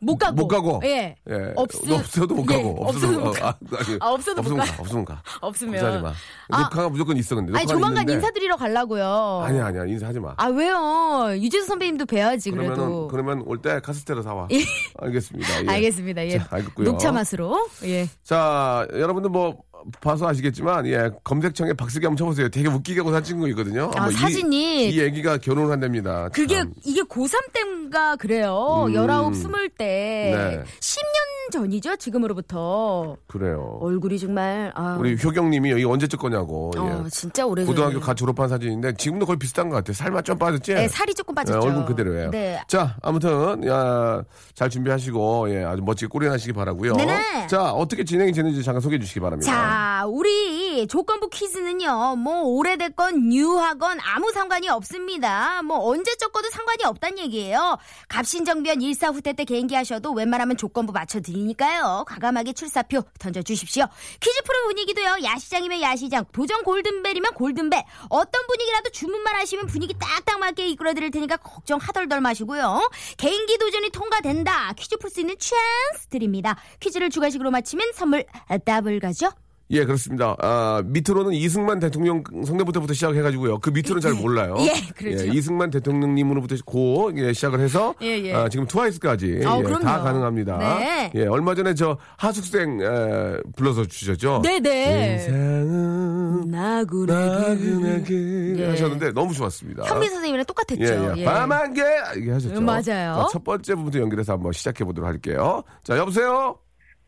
못 0.02 0.16
가고 0.16 0.34
못 0.34 0.48
가고. 0.48 0.80
예. 0.84 1.14
예. 1.28 1.34
없으- 1.56 1.92
없어도 1.92 2.34
못 2.34 2.50
예, 2.50 2.56
가고. 2.56 2.86
없어도 2.88 3.20
못 3.20 3.32
가. 3.32 3.48
아, 3.48 3.54
아, 4.00 4.08
없어도 4.12 4.42
못 4.42 4.56
가. 4.56 4.64
가. 4.64 4.76
없으면 4.82 5.04
가. 5.04 5.22
없으면 5.42 5.72
걱정하지 5.74 6.02
마. 6.02 6.12
아. 6.56 6.62
녹화가 6.62 6.88
무조건 6.88 7.16
있어 7.18 7.34
근데. 7.34 7.52
아니 7.54 7.66
조만간 7.66 8.02
있는데. 8.04 8.14
인사드리러 8.14 8.56
가려고요. 8.56 9.42
아니야, 9.44 9.66
아니야. 9.66 9.84
인사하지 9.84 10.20
마. 10.20 10.32
아 10.38 10.46
왜요? 10.46 11.32
유재수 11.36 11.66
선배님도 11.66 12.06
뵈야지 12.06 12.50
그러면은 12.50 12.76
그래도. 12.76 13.08
그러면 13.08 13.42
올 13.44 13.60
때 13.60 13.78
카스테라 13.80 14.22
사와. 14.22 14.48
예. 14.52 14.60
알겠습니다. 15.00 15.64
예. 15.64 15.68
알겠습니다. 15.68 16.26
예. 16.28 16.38
자, 16.38 16.46
알겠고요. 16.50 16.86
녹차 16.92 17.12
맛으로. 17.12 17.68
예. 17.84 18.08
자, 18.24 18.86
여러분들 18.94 19.28
뭐 19.30 19.58
봐서 20.00 20.28
아시겠지만 20.28 20.86
예 20.86 21.10
검색창에 21.24 21.72
박슬기 21.74 22.06
한번 22.06 22.16
쳐보세요. 22.16 22.48
되게 22.48 22.68
웃기게 22.68 23.00
하고 23.00 23.12
사진 23.12 23.38
거 23.40 23.48
있거든요. 23.48 23.90
아, 23.96 24.08
이- 24.08 24.12
사진이 24.12 24.90
이, 24.90 25.00
애기가 25.00 25.38
결혼을 25.38 25.70
한답니다. 25.72 26.28
그게 26.30 26.56
참. 26.58 26.72
이게 26.84 27.02
고3 27.02 27.52
때인가 27.52 28.16
그래요. 28.16 28.84
음. 28.88 28.94
열아홉 28.94 29.34
스물 29.34 29.68
때 29.68 30.32
네. 30.34 30.62
10년 30.80 31.52
전이죠. 31.52 31.96
지금으로부터 31.96 33.16
그래요. 33.26 33.78
얼굴이 33.80 34.18
정말 34.18 34.70
아, 34.74 34.96
우리 34.98 35.16
효경님이 35.22 35.70
여기 35.72 35.84
언제 35.84 36.06
찍거냐고. 36.06 36.70
어, 36.76 37.02
예. 37.04 37.08
진짜 37.10 37.44
오래 37.46 37.64
고등학교 37.64 37.98
갓 38.00 38.14
졸업한 38.14 38.48
사진인데 38.48 38.94
지금도 38.94 39.26
거의 39.26 39.38
비슷한 39.38 39.68
것 39.68 39.76
같아요. 39.76 39.94
살만 39.94 40.22
좀 40.24 40.38
빠졌지? 40.38 40.74
네, 40.74 40.88
살이 40.88 41.12
조금 41.14 41.34
빠졌죠. 41.34 41.58
예, 41.58 41.68
얼굴 41.68 41.84
그대로예요. 41.86 42.30
네. 42.30 42.60
자, 42.68 42.96
아무튼 43.02 43.66
야, 43.66 44.22
잘 44.54 44.70
준비하시고 44.70 45.50
예, 45.50 45.64
아주 45.64 45.82
멋지게 45.82 46.08
꼬리나시기 46.08 46.52
바라고요. 46.52 46.94
네네. 46.94 47.46
자, 47.48 47.72
어떻게 47.72 48.04
진행이 48.04 48.32
되는지 48.32 48.62
잠깐 48.62 48.80
소개해 48.80 49.00
주시기 49.00 49.18
바랍니다. 49.20 49.50
자, 49.50 49.69
우리 50.06 50.86
조건부 50.88 51.28
퀴즈는요, 51.28 52.16
뭐, 52.16 52.42
오래됐건, 52.42 53.28
뉴하건, 53.28 53.98
아무 54.00 54.32
상관이 54.32 54.68
없습니다. 54.68 55.62
뭐, 55.62 55.78
언제 55.88 56.16
적어도 56.16 56.48
상관이 56.50 56.84
없다는 56.84 57.18
얘기예요. 57.18 57.78
갑신정변 58.08 58.82
일사 58.82 59.08
후퇴 59.08 59.32
때 59.32 59.44
개인기 59.44 59.74
하셔도 59.74 60.12
웬만하면 60.12 60.56
조건부 60.56 60.92
맞춰드리니까요. 60.92 62.04
과감하게 62.08 62.54
출사표 62.54 63.02
던져주십시오. 63.18 63.86
퀴즈 64.20 64.42
프로 64.42 64.64
분위기도요, 64.66 65.18
야시장이면 65.22 65.80
야시장, 65.82 66.24
도전 66.32 66.62
골든벨이면 66.64 67.34
골든벨, 67.34 67.82
어떤 68.08 68.46
분위기라도 68.46 68.90
주문만 68.90 69.34
하시면 69.36 69.66
분위기 69.66 69.94
딱딱 69.98 70.40
맞게 70.40 70.66
이끌어드릴 70.68 71.10
테니까 71.10 71.36
걱정 71.36 71.78
하덜덜 71.78 72.20
마시고요. 72.20 72.90
개인기 73.16 73.58
도전이 73.58 73.90
통과된다. 73.90 74.72
퀴즈 74.74 74.96
풀 74.96 75.10
수 75.10 75.20
있는 75.20 75.34
찬스 75.38 76.06
드립니다. 76.08 76.56
퀴즈를 76.78 77.10
주관식으로 77.10 77.50
맞히면 77.50 77.92
선물 77.94 78.24
더블 78.64 79.00
가죠? 79.00 79.30
예, 79.70 79.84
그렇습니다. 79.84 80.36
아, 80.40 80.82
밑으로는 80.84 81.32
이승만 81.32 81.78
대통령 81.78 82.24
성대부터부터 82.44 82.92
시작해가지고요. 82.92 83.58
그 83.60 83.70
밑으로는 83.70 84.00
잘 84.00 84.14
몰라요. 84.14 84.56
예, 84.58 84.72
그렇죠. 84.94 85.26
이승만 85.26 85.70
대통령님으로부터 85.70 86.56
고 86.66 87.12
예, 87.16 87.32
시작을 87.32 87.60
해서 87.60 87.94
예, 88.02 88.18
예. 88.24 88.34
아, 88.34 88.48
지금 88.48 88.66
트와이스까지 88.66 89.42
아, 89.44 89.58
예. 89.58 89.62
다 89.80 90.00
가능합니다. 90.00 90.58
네. 90.58 91.12
예, 91.14 91.26
얼마 91.26 91.54
전에 91.54 91.74
저 91.74 91.96
하숙생 92.16 92.80
에, 92.80 93.40
불러서 93.54 93.84
주셨죠. 93.84 94.42
네네. 94.42 95.12
인생은 95.12 96.50
나그네게. 96.50 97.12
나그네게 97.12 98.54
예. 98.58 98.66
하셨는데 98.70 99.12
너무 99.12 99.32
좋았습니다. 99.32 99.84
현미 99.84 100.08
선생님이랑 100.08 100.44
똑같았죠. 100.46 100.82
예, 100.82 101.20
예. 101.20 101.24
밤한 101.24 101.74
개! 101.74 101.82
이게 102.16 102.32
하셨죠. 102.32 102.58
음, 102.58 102.64
맞아요. 102.64 102.82
자, 103.14 103.26
첫 103.30 103.44
번째 103.44 103.74
부분부터 103.74 104.00
연결해서 104.00 104.32
한번 104.32 104.52
시작해 104.52 104.84
보도록 104.84 105.08
할게요. 105.08 105.62
자, 105.84 105.96
여보세요? 105.96 106.58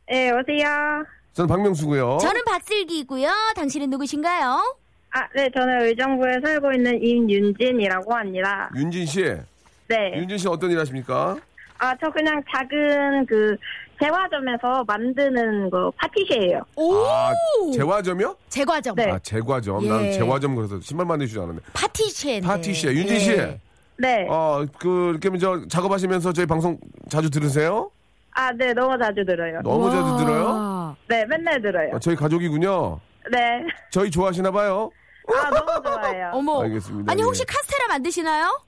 네, 0.09 0.29
여보세요? 0.29 0.69
저는 1.35 1.49
박명수고요. 1.49 2.19
저는 2.21 2.45
박슬기고요. 2.45 3.31
당신은 3.57 3.89
누구신가요? 3.91 4.77
아, 5.15 5.29
네, 5.35 5.49
저는 5.55 5.83
의정부에 5.83 6.41
살고 6.43 6.73
있는 6.73 7.03
임윤진이라고 7.03 8.15
합니다. 8.15 8.71
윤진 8.77 9.07
씨. 9.07 9.23
네. 9.89 10.13
윤진 10.17 10.39
씨 10.39 10.49
어떤 10.49 10.71
일 10.71 10.79
하십니까? 10.79 11.37
아, 11.79 11.95
저 12.01 12.11
그냥 12.11 12.43
작은 12.51 13.27
그 13.27 13.57
재화점에서 14.01 14.85
만드는 14.87 15.71
거 15.71 15.93
파티시예요. 15.97 16.61
오! 16.77 17.05
아, 17.07 17.33
재화점이요? 17.75 18.37
제과점. 18.49 18.95
네. 18.97 19.11
아, 19.11 19.19
재과점. 19.19 19.85
예. 19.85 19.89
난 19.89 20.13
재화점 20.13 20.55
그래서 20.55 20.79
신발 20.81 21.07
만드실 21.07 21.35
줄 21.35 21.43
알았는데. 21.43 21.65
파티시에. 21.73 22.41
파티시에. 22.41 22.93
윤진 22.93 23.19
씨. 23.19 23.31
예. 23.33 23.59
네. 23.99 24.27
어, 24.29 24.65
그, 24.79 25.17
이렇게 25.21 25.39
저 25.39 25.67
작업하시면서 25.69 26.33
저희 26.33 26.47
방송 26.47 26.79
자주 27.09 27.31
들으세요? 27.31 27.91
아, 28.35 28.51
네, 28.53 28.73
너무 28.73 28.97
자주 28.99 29.25
들어요. 29.25 29.61
너무 29.63 29.91
자주 29.91 30.03
와. 30.05 30.17
들어요? 30.17 30.72
네, 31.09 31.25
맨날 31.27 31.61
들어요. 31.61 31.91
아, 31.95 31.99
저희 31.99 32.17
가족이군요. 32.17 33.01
네. 33.31 33.65
저희 33.91 34.11
좋아하시나 34.11 34.51
봐요. 34.51 34.91
아, 35.29 35.51
너무 35.51 35.83
좋아해요. 35.85 36.31
어머. 36.35 36.63
알겠습니다. 36.63 37.13
아니 37.13 37.21
예. 37.21 37.25
혹시 37.25 37.45
카스테라 37.45 37.89
만드시나요? 37.89 38.61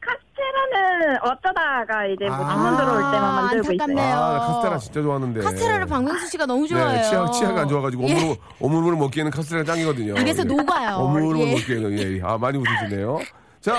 카스테라는 0.00 1.16
어쩌다가 1.22 2.06
이제 2.06 2.26
뭐 2.26 2.36
아. 2.36 2.52
주문 2.54 2.76
들어올 2.76 2.96
때만 3.12 3.34
만들고 3.36 3.68
안타깝네요. 3.70 4.06
있어요. 4.06 4.16
아, 4.22 4.32
나 4.32 4.38
카스테라 4.46 4.78
진짜 4.78 5.02
좋아하는데. 5.02 5.40
카스테라를 5.40 5.86
박명수 5.86 6.26
씨가 6.28 6.46
너무 6.46 6.68
좋아해요. 6.68 6.88
네, 6.96 7.02
치아, 7.08 7.30
치아가 7.30 7.62
안 7.62 7.68
좋아가지고 7.68 8.08
예. 8.08 8.12
오물 8.12 8.22
오물, 8.24 8.36
오물오물 8.60 8.96
먹기에는 8.96 9.30
카스테라 9.30 9.64
짱이거든요. 9.64 10.12
입에서 10.20 10.42
예. 10.42 10.44
녹아요. 10.44 10.96
오물오물 10.98 11.38
예. 11.40 11.50
먹기에는 11.54 11.98
예. 11.98 12.20
아 12.22 12.36
많이 12.36 12.58
웃으시네요. 12.58 13.18
자, 13.60 13.74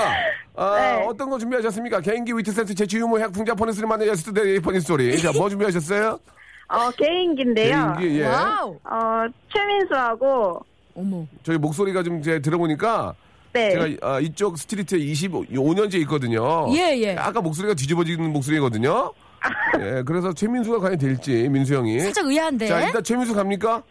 아, 0.55 0.75
네. 0.81 1.05
어떤 1.07 1.29
거 1.29 1.37
준비하셨습니까? 1.37 2.01
개인기 2.01 2.33
위트 2.33 2.51
센스 2.51 2.73
재치 2.73 2.97
유머 2.97 3.19
해학 3.19 3.31
풍자 3.31 3.53
funny 3.53 3.70
story 3.70 3.87
만든 3.87 4.07
yesterday 4.07 4.59
funny 4.59 4.81
story. 4.81 5.21
자, 5.21 5.31
뭐 5.31 5.47
준비하셨어요? 5.47 6.19
어, 6.67 6.91
개인기인데요. 6.91 7.95
개인기 7.99 8.19
예. 8.21 8.27
wow. 8.27 8.77
어, 8.83 9.27
최민수하고, 9.53 10.61
어머. 10.95 11.25
저희 11.43 11.57
목소리가 11.57 12.03
좀 12.03 12.21
제가 12.21 12.39
들어보니까 12.39 13.13
네. 13.53 13.71
제가 13.71 14.07
아, 14.07 14.19
이쪽 14.19 14.57
스트리트에 14.57 14.99
25년째 14.99 15.95
있거든요. 16.01 16.67
예, 16.75 16.97
예. 16.97 17.15
아까 17.15 17.41
목소리가 17.41 17.73
뒤집어지는 17.73 18.31
목소리거든요. 18.33 19.11
예, 19.79 20.03
그래서 20.05 20.33
최민수가 20.33 20.79
과연 20.79 20.97
될지 20.97 21.47
민수 21.49 21.75
형이. 21.75 21.99
살짝 21.99 22.25
의아한데. 22.25 22.67
자, 22.67 22.81
일단 22.85 23.03
최민수 23.03 23.33
갑니까? 23.33 23.83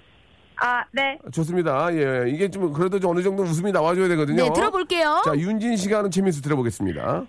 아, 0.56 0.84
네. 0.92 1.18
좋습니다. 1.32 1.88
예, 1.94 2.30
이게 2.30 2.50
좀 2.50 2.72
그래도 2.72 2.98
좀 3.00 3.10
어느 3.12 3.22
정도 3.22 3.42
웃음이 3.42 3.72
나와줘야 3.72 4.08
되거든요. 4.08 4.44
네, 4.44 4.52
들어볼게요. 4.52 5.22
자, 5.24 5.36
윤진 5.36 5.76
씨가 5.76 5.98
하는 5.98 6.10
최민수 6.10 6.42
들어보겠습니다. 6.42 7.24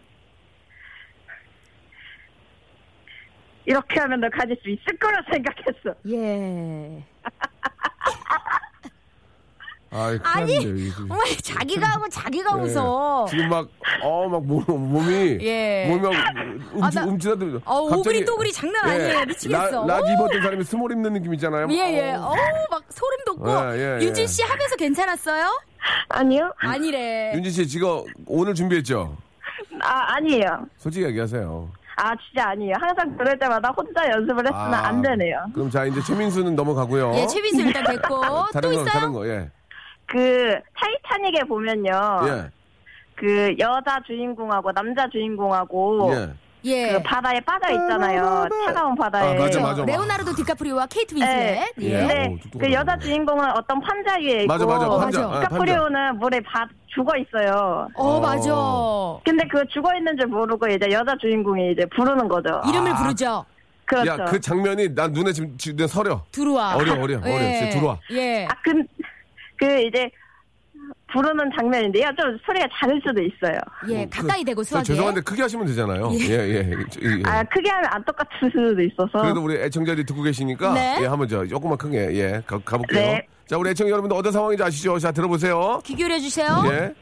이렇게 3.65 3.99
하면 3.99 4.19
너 4.21 4.29
가질 4.29 4.57
수 4.61 4.69
있을 4.69 4.97
거라 4.99 5.19
생각했어. 5.31 5.95
예. 6.09 7.03
아이, 9.91 10.19
아니. 10.23 10.91
어머, 11.09 11.23
자기가 11.41 11.87
하고 11.87 12.09
자기가 12.09 12.51
예. 12.57 12.61
웃어. 12.63 13.27
지금 13.29 13.47
막, 13.47 13.69
어, 14.03 14.27
막 14.27 14.43
몸, 14.45 14.63
몸이. 14.67 15.37
예. 15.41 15.85
몸이 15.87 16.01
막 16.01 16.11
움츠, 16.73 16.81
아, 16.81 16.89
나- 16.89 17.03
움츠러들. 17.09 17.61
어, 17.63 17.79
오그리 17.79 18.25
또그리 18.25 18.51
장난 18.51 18.89
아니에요. 18.89 19.25
미치겠어. 19.25 19.85
라, 19.87 19.99
large 20.01 20.13
입었던 20.13 20.41
사람이 20.41 20.63
small 20.65 20.91
입는 20.91 21.13
느낌 21.13 21.33
있잖아요. 21.35 21.67
예, 21.71 21.75
예. 21.77 22.11
어. 22.15 22.25
어우, 22.27 22.35
막 22.69 22.83
소름 22.89 23.17
돋고. 23.25 23.49
예, 23.49 23.77
예, 23.79 23.99
예. 24.01 24.05
윤진 24.05 24.27
씨 24.27 24.41
하면서 24.43 24.75
괜찮았어요? 24.75 25.61
아니요? 26.09 26.53
아니래. 26.57 27.31
윤진 27.35 27.51
씨, 27.53 27.65
지금 27.67 28.03
오늘 28.27 28.53
준비했죠? 28.53 29.15
아, 29.81 30.15
아니에요. 30.15 30.65
솔직히 30.77 31.05
얘기하세요. 31.05 31.71
아, 31.97 32.13
진짜 32.15 32.49
아니에요. 32.49 32.75
항상 32.79 33.15
그럴 33.17 33.37
때마다 33.39 33.69
혼자 33.69 34.09
연습을 34.09 34.45
했으면 34.45 34.73
아, 34.73 34.87
안 34.87 35.01
되네요. 35.01 35.45
그럼 35.53 35.69
자, 35.69 35.85
이제 35.85 36.01
최민수는 36.01 36.55
넘어가고요. 36.55 37.13
예, 37.15 37.25
최민수 37.27 37.61
일단 37.61 37.83
됐고. 37.85 38.21
다른 38.51 38.69
또 38.71 38.75
거, 38.75 38.81
있어요? 38.81 38.85
다른 38.85 39.13
거, 39.13 39.27
예. 39.27 39.49
그, 40.05 40.53
타이타닉에 40.77 41.43
보면요. 41.47 41.91
예. 42.27 42.49
그, 43.15 43.55
여자 43.59 43.99
주인공하고 44.05 44.71
남자 44.73 45.07
주인공하고, 45.09 46.11
예. 46.13 46.29
예. 46.65 46.93
그 46.93 47.03
바다에 47.03 47.39
빠져 47.41 47.69
있잖아요. 47.71 48.47
차가운 48.65 48.95
바다에. 48.95 49.35
아, 49.37 49.39
맞아. 49.39 49.61
맞아. 49.61 49.85
레오나르도 49.85 50.33
디카프리오와 50.35 50.87
케이트 50.87 51.13
윈슬렛. 51.15 51.35
네. 51.35 51.65
예. 51.81 51.85
예. 51.85 51.97
근데 51.99 52.27
오, 52.27 52.37
똑똑하다. 52.39 52.59
그 52.59 52.73
여자 52.73 52.97
주인공은 52.97 53.51
어떤 53.51 53.79
판자 53.81 54.15
위에 54.19 54.43
있고, 54.43 54.47
맞아, 54.53 54.65
맞아. 54.65 54.87
어, 54.87 54.97
판자. 54.99 55.27
맞아. 55.27 55.37
아, 55.37 55.39
디카프리오는 55.41 56.19
물에 56.19 56.39
바, 56.41 56.67
죽어 56.87 57.11
있어요. 57.17 57.87
어, 57.95 58.03
어. 58.03 58.19
맞아. 58.19 58.49
근데 59.23 59.47
그 59.47 59.65
죽어 59.67 59.95
있는 59.95 60.17
줄 60.17 60.27
모르고 60.27 60.67
이제 60.67 60.89
여자 60.91 61.15
주인공이 61.19 61.73
이제 61.73 61.85
부르는 61.95 62.27
거죠. 62.27 62.61
이름을 62.67 62.95
부르죠. 62.95 63.45
그렇죠. 63.85 64.09
야, 64.09 64.25
그 64.25 64.39
장면이 64.39 64.95
난 64.95 65.11
눈에 65.11 65.31
지금, 65.31 65.55
지금 65.57 65.85
서려. 65.85 66.23
들어와. 66.31 66.75
어려, 66.75 66.93
어려, 66.93 67.19
어려. 67.19 67.21
진짜 67.21 67.69
들어와. 67.77 67.99
예. 68.11 68.45
아, 68.45 68.55
그, 68.63 68.83
그 69.57 69.81
이제 69.83 70.09
부르는 71.15 71.49
장면인데요. 71.57 72.09
좀 72.19 72.37
소리가 72.45 72.67
작을 72.77 73.01
수도 73.05 73.21
있어요. 73.21 73.57
예, 73.89 74.05
그- 74.05 74.21
가까이 74.21 74.43
대고 74.43 74.63
저 74.63 74.69
수하게. 74.71 74.85
죄송한데 74.87 75.21
크게 75.21 75.41
하시면 75.43 75.65
되잖아요. 75.67 76.11
예, 76.13 76.33
예. 76.33 76.69
저, 76.91 76.99
예. 77.01 77.21
아, 77.25 77.41
크게 77.45 77.69
하면 77.69 77.85
안 77.93 78.03
똑같을 78.03 78.51
수도 78.51 78.81
있어서. 78.81 79.21
그래도 79.21 79.41
우리 79.41 79.55
애청자들이 79.55 80.05
듣고 80.05 80.21
계시니까 80.23 80.73
네. 80.73 80.97
예, 81.01 81.05
한번 81.05 81.27
저 81.29 81.45
조금만 81.47 81.77
크게 81.77 82.13
예, 82.15 82.43
가, 82.45 82.59
가볼게요. 82.59 82.99
네. 82.99 83.27
자, 83.47 83.57
우리 83.57 83.69
애청자 83.69 83.91
여러분들 83.91 84.17
어떤 84.17 84.31
상황인지 84.33 84.61
아시죠? 84.63 84.99
자, 84.99 85.11
들어보세요. 85.13 85.79
귀 85.85 85.95
기울여 85.95 86.19
주세요. 86.19 86.47
예. 86.65 86.93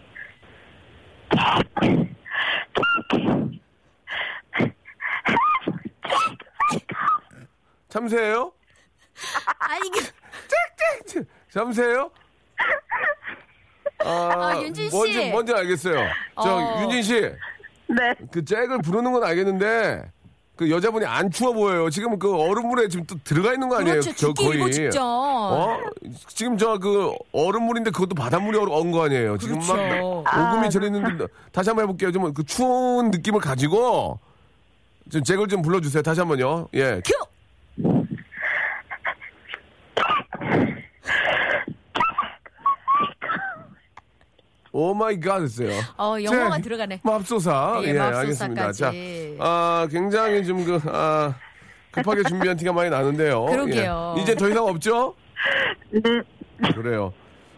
참새예요? 7.89 8.52
아, 9.60 9.78
이게 9.86 9.99
참새예요? 11.52 12.12
아, 14.04 14.32
아, 14.50 14.62
윤진 14.62 14.89
씨. 14.89 14.96
뭔지 14.96 15.30
뭔지 15.32 15.54
알겠어요. 15.54 15.98
저 16.42 16.56
어. 16.58 16.82
윤진 16.82 17.02
씨, 17.04 17.22
네. 17.88 18.16
그 18.32 18.44
잭을 18.46 18.80
부르는 18.82 19.12
건 19.12 19.24
알겠는데 19.24 20.04
그 20.56 20.70
여자분이 20.70 21.06
안 21.06 21.32
추워 21.32 21.52
보여요. 21.52 21.89
지금 21.89 22.20
그 22.20 22.32
얼음물에 22.36 22.88
지금 22.88 23.06
또 23.08 23.16
들어가 23.24 23.54
있는 23.54 23.70
거 23.70 23.78
아니에요? 23.78 24.02
그렇죠. 24.02 24.13
죽기 24.34 24.46
일보 24.46 24.70
직전. 24.70 25.02
어? 25.04 25.80
지금 26.28 26.58
저 26.60 26.78
그 26.78 27.12
얼음물인데 27.32 27.89
그것도 27.92 28.13
바닷물이 28.13 28.58
온거 28.60 29.04
아니에요? 29.06 29.38
지금 29.39 29.60
그렇죠. 29.60 30.24
막 30.24 30.54
오금이 30.54 30.70
저리는데 30.70 31.26
다시 31.52 31.70
한번 31.72 31.84
해볼게요. 31.84 32.12
좀 32.12 32.34
그 32.34 32.44
추운 32.44 33.10
느낌을 33.10 33.39
가지고 33.39 34.20
좀 35.12 35.24
잭을 35.24 35.48
좀 35.48 35.62
불러주세요. 35.63 36.04
다시 36.04 36.20
한번요. 36.20 36.68
예. 36.76 37.02
큐! 37.04 37.13
oh 44.76 44.91
my 44.95 45.19
god 45.19 45.39
했어요. 45.41 45.69
어, 45.97 46.15
영어가 46.21 46.55
잭, 46.57 46.63
들어가네. 46.63 47.01
맙소사. 47.03 47.79
예, 47.83 47.89
예. 47.93 47.99
알겠습니다. 47.99 48.71
자, 48.71 48.91
아, 49.39 49.88
굉장히 49.91 50.43
좀 50.43 50.65
그, 50.65 50.81
아, 50.88 51.36
급하게 51.91 52.23
준비한 52.23 52.57
티가 52.57 52.73
많이 52.73 52.89
나는데요. 52.89 53.45
그러게요. 53.45 54.15
예. 54.17 54.21
이제 54.21 54.36
더 54.36 54.49
이상 54.49 54.65
없죠? 54.65 55.13
네. 55.91 56.01
그래요. 56.73 57.13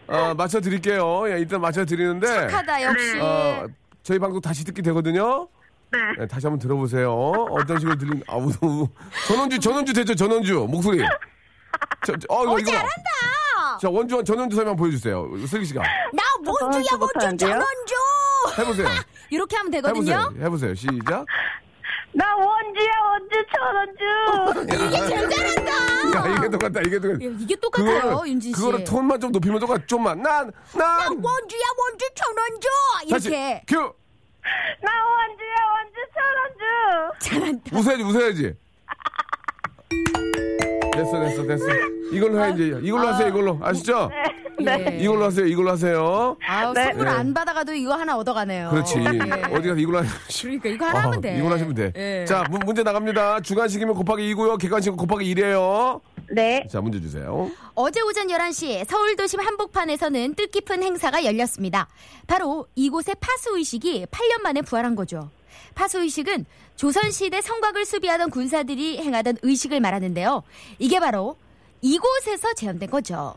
아, 0.08 0.34
맞춰 0.36 0.60
드릴게요. 0.60 1.24
예, 1.30 1.40
일단 1.40 1.58
맞춰 1.62 1.86
드리는데. 1.86 2.26
착하다, 2.26 2.82
역시. 2.82 3.18
어, 3.18 3.66
저희 4.02 4.18
방송 4.18 4.38
다시 4.42 4.62
듣게 4.66 4.82
되거든요. 4.82 5.48
네. 5.90 5.98
네, 6.18 6.26
다시 6.26 6.46
한번 6.46 6.58
들어보세요. 6.58 7.10
어떤 7.50 7.78
식으로 7.78 7.96
들린, 7.96 8.22
아우, 8.26 8.52
너무. 8.60 8.88
전원주, 9.26 9.58
전원주 9.58 9.94
되죠, 9.94 10.14
전원주. 10.14 10.66
목소리. 10.68 10.98
저, 12.04 12.12
저, 12.12 12.26
어, 12.28 12.42
이거, 12.42 12.58
이거. 12.58 12.70
잘한다! 12.72 13.78
자, 13.80 13.88
원주, 13.88 14.22
전원주 14.22 14.54
설명 14.54 14.76
보여주세요. 14.76 15.28
슬기 15.46 15.64
씨가. 15.64 15.82
나 15.82 16.22
원주야, 16.46 16.82
전원주 16.82 16.92
원주, 16.92 16.96
못하는데요? 16.98 17.48
전원주! 17.50 17.94
해보세요. 18.58 18.88
이렇게 19.30 19.56
하면 19.56 19.70
되거든요. 19.72 20.12
해보세요. 20.12 20.32
해보세요. 20.44 20.74
시작. 20.74 21.24
나 22.12 22.34
원주야, 22.34 22.92
원주, 23.10 23.44
천원주. 23.54 24.84
이게 24.86 25.06
제일 25.06 25.28
잘한다! 25.28 25.72
야, 26.16 26.36
이게 26.38 26.48
똑같다, 26.48 26.80
이게 26.80 26.98
똑같다. 26.98 27.18
예, 27.24 27.26
이게 27.38 27.56
똑같아요, 27.56 28.22
윤진 28.26 28.54
씨. 28.54 28.60
그거를 28.60 28.84
톤만 28.84 29.20
좀 29.20 29.32
높이면 29.32 29.60
똑같, 29.60 29.86
좀만. 29.86 30.22
난, 30.22 30.50
나 30.74 30.86
난. 30.98 31.08
원주야, 31.08 31.66
원주! 31.76 33.10
다시, 33.10 33.28
이렇게. 33.28 33.62
큐! 33.68 33.76
나 34.80 34.92
원주야, 35.04 35.56
원주, 35.74 35.98
천원주. 37.20 37.60
잘한다. 37.62 37.76
웃어야지, 37.76 38.02
웃어야지. 38.02 38.54
됐어, 40.94 41.20
됐어, 41.20 41.42
됐어. 41.46 41.64
이걸로 42.12 42.42
해, 42.42 42.50
이제. 42.52 42.78
이걸로 42.82 43.08
하세요, 43.08 43.28
이걸로. 43.28 43.58
아시죠? 43.62 44.10
예. 44.60 44.98
이걸로 45.00 45.24
하세요, 45.24 45.46
이걸로 45.46 45.70
하세요. 45.72 46.36
아우, 46.46 46.72
네. 46.72 46.84
선물 46.84 47.04
네. 47.04 47.10
안 47.10 47.34
받아가도 47.34 47.74
이거 47.74 47.94
하나 47.94 48.16
얻어가네요. 48.16 48.70
그렇지. 48.70 48.98
예. 48.98 49.06
어디 49.54 49.68
가서 49.68 49.76
이걸로 49.76 49.98
하시면. 49.98 50.16
그러니까 50.60 50.68
이거 50.68 50.84
하나 50.86 51.02
하면 51.04 51.20
돼. 51.20 51.38
이걸 51.38 51.52
하시면 51.52 51.74
돼. 51.74 51.92
예. 51.96 52.24
자, 52.26 52.44
문, 52.50 52.60
문제 52.64 52.82
나갑니다. 52.82 53.40
주간식이면 53.40 53.94
곱하기 53.94 54.34
2고요. 54.34 54.58
객관식은 54.58 54.96
곱하기 54.96 55.34
1이에요. 55.34 56.00
네. 56.30 56.66
자, 56.70 56.80
문제 56.80 57.00
주세요. 57.00 57.50
어제 57.74 58.00
오전 58.00 58.28
11시 58.28 58.84
서울 58.88 59.16
도심 59.16 59.40
한복판에서는 59.40 60.34
뜻깊은 60.34 60.82
행사가 60.82 61.24
열렸습니다. 61.24 61.88
바로 62.26 62.66
이곳의 62.74 63.16
파수의식이 63.20 64.06
8년 64.06 64.42
만에 64.42 64.62
부활한 64.62 64.96
거죠. 64.96 65.30
파수의식은 65.74 66.46
조선시대 66.76 67.40
성곽을 67.42 67.84
수비하던 67.84 68.30
군사들이 68.30 68.98
행하던 68.98 69.38
의식을 69.42 69.80
말하는데요. 69.80 70.42
이게 70.78 71.00
바로 71.00 71.36
이곳에서 71.80 72.54
재현된 72.54 72.90
거죠. 72.90 73.34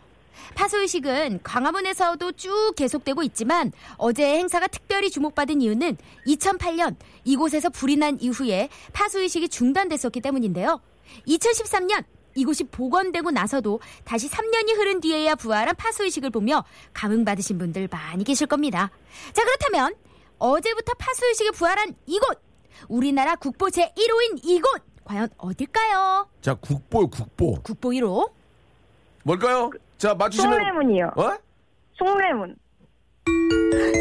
파수의식은 0.56 1.42
광화문에서도 1.44 2.32
쭉 2.34 2.74
계속되고 2.76 3.24
있지만 3.24 3.72
어제 3.98 4.26
행사가 4.38 4.68
특별히 4.68 5.10
주목받은 5.10 5.62
이유는 5.62 5.98
2008년 6.28 6.96
이곳에서 7.24 7.70
불이 7.70 7.98
난 7.98 8.18
이후에 8.20 8.70
파수의식이 8.94 9.50
중단됐었기 9.50 10.22
때문인데요. 10.22 10.82
2013년 11.28 12.04
이곳이 12.36 12.64
복원되고 12.66 13.32
나서도 13.32 13.80
다시 14.04 14.30
3년이 14.30 14.76
흐른 14.76 15.02
뒤에야 15.02 15.36
부활한 15.36 15.76
파수의식을 15.76 16.30
보며 16.30 16.64
감흥받으신 16.94 17.58
분들 17.58 17.88
많이 17.92 18.24
계실 18.24 18.48
겁니다. 18.48 18.92
자, 19.34 19.44
그렇다면 19.44 19.96
어제부터 20.38 20.94
파수의식이 20.94 21.52
부활한 21.52 21.96
이곳! 22.06 22.40
우리나라 22.88 23.36
국보 23.36 23.68
제1호인 23.68 24.40
이곳! 24.44 24.70
과연 25.04 25.28
어딜까요? 25.38 26.30
자, 26.42 26.54
국보요, 26.54 27.08
국보. 27.08 27.62
국보 27.64 27.90
1호. 27.90 28.32
뭘까요? 29.24 29.72
자, 30.00 30.16
맞추시면. 30.16 30.54
송래문이요. 30.54 31.12
어? 31.18 31.32
송래문. 31.98 32.56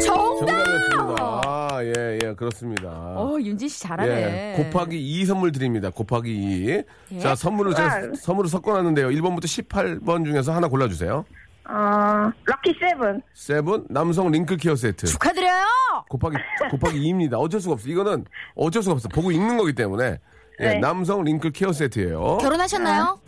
정답! 0.05 0.39
정답이었습니다. 0.47 1.41
아, 1.45 1.79
예, 1.83 2.19
예, 2.23 2.33
그렇습니다. 2.33 2.89
어, 2.89 3.37
윤진 3.39 3.67
씨 3.67 3.81
잘하네. 3.81 4.09
예, 4.09 4.63
곱하기 4.63 4.97
2 4.97 5.25
선물 5.25 5.51
드립니다. 5.51 5.89
곱하기 5.91 6.31
2. 6.31 6.69
예? 6.69 6.83
자, 7.19 7.35
선물을 7.35 7.75
제가 7.75 7.87
와. 7.87 8.01
선물을 8.15 8.49
섞어놨는데요. 8.49 9.09
1번부터 9.09 9.43
18번 9.43 10.25
중에서 10.25 10.53
하나 10.53 10.67
골라주세요. 10.69 11.25
어, 11.67 12.31
lucky 12.45 12.73
seven. 12.79 13.21
seven 13.35 13.85
남성 13.89 14.31
wrinkle 14.31 14.57
care 14.57 14.75
세트. 14.75 15.05
축하드려요! 15.05 15.65
곱하기 16.09 16.37
곱하기 16.71 16.99
2입니다. 16.99 17.33
어쩔 17.33 17.59
수가 17.59 17.73
없어. 17.73 17.87
이거는 17.89 18.25
어쩔 18.55 18.81
수가 18.81 18.93
없어. 18.93 19.07
보고 19.09 19.31
읽는 19.31 19.57
거기 19.57 19.73
때문에. 19.73 20.17
예, 20.61 20.63
네. 20.63 20.79
남성 20.79 21.23
wrinkle 21.23 21.51
care 21.51 21.71
세트예요. 21.71 22.37
결혼하셨나요? 22.41 23.19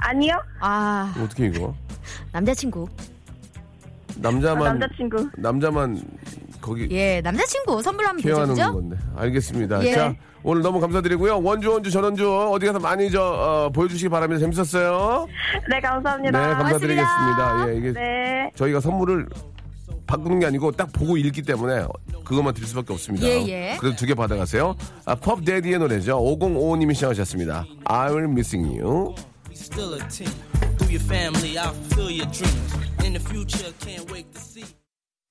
아니요. 0.00 0.40
아, 0.60 1.12
어떻게 1.22 1.46
이거? 1.46 1.74
남자친구. 2.32 2.88
남자만 4.16 4.62
어, 4.62 4.64
남자친구. 4.74 5.30
남자만 5.36 6.02
거기 6.60 6.88
예, 6.90 7.20
남자친구 7.22 7.80
선물로 7.82 8.08
하면 8.08 8.22
되죠, 8.22 8.46
그죠? 8.46 8.72
건데. 8.72 8.96
알겠습니다. 9.16 9.82
예. 9.84 9.92
자, 9.92 10.14
오늘 10.42 10.62
너무 10.62 10.80
감사드리고요. 10.80 11.40
원주 11.42 11.70
원주 11.70 11.90
전원주 11.90 12.50
어디 12.50 12.66
가서 12.66 12.78
많이 12.80 13.10
저 13.10 13.22
어, 13.22 13.70
보여주시기 13.70 14.08
바랍니다. 14.08 14.40
재밌었어요. 14.40 15.26
네, 15.70 15.80
감사합니다. 15.80 16.38
네, 16.38 16.54
감사드리겠습니다. 16.54 17.36
고맙습니다. 17.36 17.72
예, 17.72 17.76
이게 17.78 17.92
네. 17.92 18.50
저희가 18.56 18.80
선물을 18.80 19.26
바꾸는 20.06 20.40
게 20.40 20.46
아니고 20.46 20.72
딱 20.72 20.92
보고 20.92 21.16
읽기 21.16 21.42
때문에 21.42 21.86
그것만 22.24 22.52
드릴 22.52 22.66
수밖에 22.68 22.92
없습니다. 22.92 23.26
예, 23.26 23.46
예. 23.48 23.76
그래도 23.78 23.96
두 23.96 24.06
개 24.06 24.14
받아가세요. 24.14 24.74
아, 25.06 25.14
펍 25.14 25.44
데디의 25.44 25.78
노래죠. 25.78 26.18
5055님이 26.18 26.94
시작하셨습니다. 26.94 27.64
I 27.84 28.10
will 28.10 28.24
missing 28.30 28.78
you. 28.80 29.14
Still 29.60 29.94
a 29.94 30.00
team. 30.08 30.32
Through 30.78 30.90
your 30.90 31.00
family, 31.02 31.58
I'll 31.58 31.72
fulfill 31.72 32.10
your 32.10 32.26
dreams. 32.26 32.74
In 33.04 33.12
the 33.12 33.20
future, 33.20 33.72
can't 33.80 34.10
wait 34.10 34.32
to 34.32 34.40
see. 34.40 34.64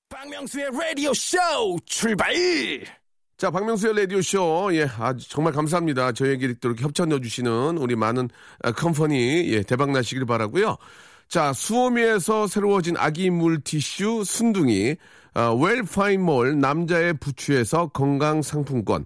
박명수의 0.10 0.72
라디오 0.72 1.14
쇼 1.14 1.38
출발! 1.86 2.34
자, 3.40 3.50
박명수의 3.52 3.96
라디오쇼. 3.96 4.72
예, 4.74 4.86
아주 5.00 5.30
정말 5.30 5.54
감사합니다. 5.54 6.12
저희에게 6.12 6.56
또 6.60 6.68
이렇게 6.68 6.84
협찬 6.84 7.08
넣어주시는 7.08 7.78
우리 7.78 7.96
많은 7.96 8.28
아, 8.64 8.74
컴퍼니, 8.74 9.54
예, 9.54 9.64
대박나시길 9.64 10.26
바라고요 10.26 10.76
자, 11.30 11.54
수오미에서 11.54 12.48
새로워진 12.48 12.98
아기 12.98 13.30
물티슈 13.30 14.26
순둥이, 14.26 14.98
아, 15.36 15.54
웰파인몰 15.54 16.60
남자의 16.60 17.14
부추에서 17.14 17.88
건강 17.94 18.42
상품권, 18.42 19.06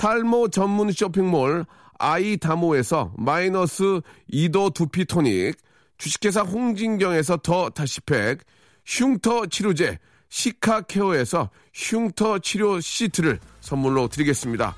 탈모 0.00 0.48
전문 0.48 0.90
쇼핑몰 0.92 1.66
아이다모에서 1.98 3.12
마이너스 3.18 4.00
2도 4.32 4.72
두피 4.72 5.04
토닉, 5.04 5.58
주식회사 5.98 6.40
홍진경에서 6.40 7.36
더 7.42 7.68
다시팩, 7.68 8.38
흉터 8.86 9.44
치료제 9.44 9.98
시카 10.30 10.80
케어에서 10.80 11.50
흉터 11.74 12.38
치료 12.38 12.80
시트를 12.80 13.40
선물로 13.60 14.08
드리겠습니다. 14.08 14.74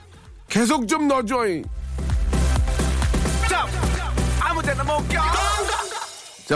계속 0.48 0.88
좀 0.88 1.06
넣어줘잉. 1.06 1.62
자, 3.48 3.64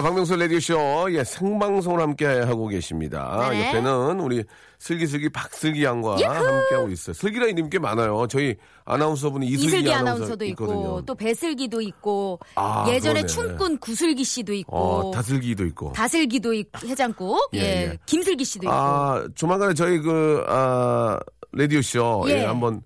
박명수 0.02 0.36
라디오쇼, 0.36 1.08
예, 1.10 1.24
생방송을 1.24 2.00
함께 2.00 2.26
하고 2.26 2.68
계십니다. 2.68 3.48
네. 3.50 3.68
옆에는 3.68 4.20
우리 4.20 4.44
슬기슬기 4.78 5.28
박슬기 5.30 5.84
양과 5.84 6.12
함께하고 6.12 6.88
있어요. 6.90 7.14
슬기라 7.14 7.46
이름 7.46 7.70
꽤 7.70 7.78
많아요. 7.78 8.26
저희 8.28 8.56
아나운서분이 8.84 9.46
이슬기, 9.46 9.66
이슬기 9.66 9.92
아나운서 9.92 10.12
아나운서도 10.12 10.44
있고 10.44 10.64
있거든요. 10.64 11.02
또 11.02 11.14
배슬기도 11.14 11.80
있고 11.80 12.38
아, 12.56 12.86
예전에 12.88 13.22
그러네. 13.22 13.26
춤꾼 13.26 13.78
구슬기 13.78 14.24
씨도 14.24 14.52
있고 14.54 14.76
어, 14.76 15.10
다슬기도 15.12 15.64
있고. 15.66 15.92
다슬기도 15.92 16.52
있고 16.52 16.86
해장국 16.86 17.50
예, 17.54 17.58
예, 17.58 17.64
예. 17.64 17.98
김슬기 18.06 18.44
씨도 18.44 18.66
있고 18.66 18.74
아, 18.74 19.26
조만간에 19.34 19.74
저희 19.74 19.98
그, 19.98 20.44
아, 20.48 21.18
라디오쇼, 21.52 22.26
예, 22.28 22.40
예. 22.40 22.44
한번, 22.44 22.82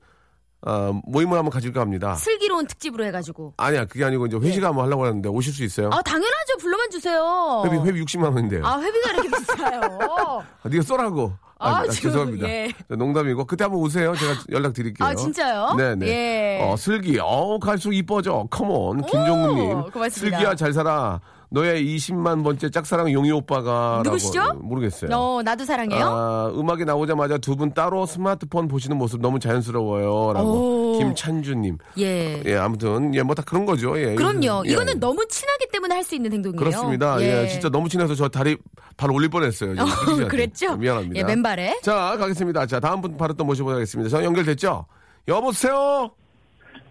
아, 0.62 0.92
모임을 1.05 1.38
한번 1.38 1.51
가질까 1.51 1.81
합니다. 1.81 2.14
슬기로운 2.16 2.66
특집으로 2.66 3.05
해가지고 3.07 3.55
아니야, 3.57 3.87
그게 3.87 4.05
아니고 4.05 4.27
이제 4.27 4.37
회식 4.37 4.62
한번 4.62 4.85
하려고 4.85 5.05
하는데 5.07 5.29
오실 5.29 5.53
수 5.53 5.64
있어요? 5.64 5.88
아 5.92 6.03
당연하죠 6.03 6.57
불러만 6.61 6.90
주세요 6.90 7.62
회비, 7.66 7.77
회비 7.79 8.05
60만 8.05 8.25
원인데요. 8.25 8.66
아 8.66 8.79
회비가 8.81 9.11
이렇게 9.12 9.29
비싸요 9.31 9.81
아, 10.62 10.68
네가 10.68 10.83
쏘라고. 10.83 11.33
아, 11.59 11.68
아, 11.68 11.79
아, 11.81 11.88
지금, 11.88 12.11
죄송합니다. 12.11 12.49
예. 12.49 12.73
농담이고 12.88 13.44
그때 13.44 13.64
한번 13.64 13.83
오세요. 13.83 14.14
제가 14.16 14.33
연락 14.51 14.73
드릴게요. 14.73 15.07
아, 15.07 15.14
진짜요? 15.14 15.75
네네. 15.77 16.07
예. 16.07 16.61
어 16.62 16.75
슬기, 16.77 17.18
어 17.20 17.59
갈수록 17.59 17.92
이뻐져. 17.92 18.46
컴온, 18.51 19.03
김종국님. 19.05 19.83
슬기야 20.11 20.55
잘 20.55 20.73
살아. 20.73 21.20
너의 21.53 21.85
20만 21.85 22.45
번째 22.45 22.71
짝사랑 22.71 23.13
용희 23.13 23.31
오빠가 23.33 24.03
누구시죠? 24.05 24.55
모르겠어요. 24.63 25.11
어 25.17 25.43
나도 25.43 25.65
사랑해요 25.65 26.07
아, 26.07 26.53
음악이 26.55 26.85
나오자마자 26.85 27.39
두 27.39 27.57
분 27.57 27.75
따로 27.75 28.07
스마트폰 28.07 28.69
보시는 28.69 28.97
모습 28.97 29.21
너무 29.21 29.39
자연스러워요. 29.41 30.33
라고. 30.33 30.95
오. 30.95 30.99
김찬주님. 30.99 31.77
예 31.99 32.43
예, 32.47 32.57
아무튼, 32.57 33.15
예, 33.15 33.23
뭐 33.23 33.35
다 33.35 33.43
그런 33.43 33.67
거죠. 33.67 33.99
예. 34.01 34.15
그럼요 34.15 34.63
예. 34.67 34.71
이거는 34.73 35.01
너무 35.01 35.27
친하기 35.29 35.67
때문에 35.73 35.95
할 35.97 36.05
수 36.05 36.15
있는 36.15 36.33
행동이에요 36.33 36.59
그렇습니다. 36.59 37.21
예. 37.21 37.49
진짜 37.49 37.69
너무 37.69 37.89
친해서 37.89 38.15
저 38.15 38.29
다리 38.29 38.57
발 38.97 39.11
올릴 39.11 39.29
뻔했어요. 39.29 39.73
어. 39.73 40.29
그랬죠 40.29 40.77
미안합니다. 40.77 41.19
예 41.19 41.25
맨발에 41.25 41.81
자, 41.83 42.17
가겠습니다. 42.19 42.67
자, 42.67 42.79
다음 42.81 43.01
분 43.01 43.17
바로 43.17 43.35
또 43.35 43.45
모셔보겠습니다. 43.45 44.09
전 44.09 44.25
연결됐죠? 44.25 44.87
여보세요? 45.29 46.11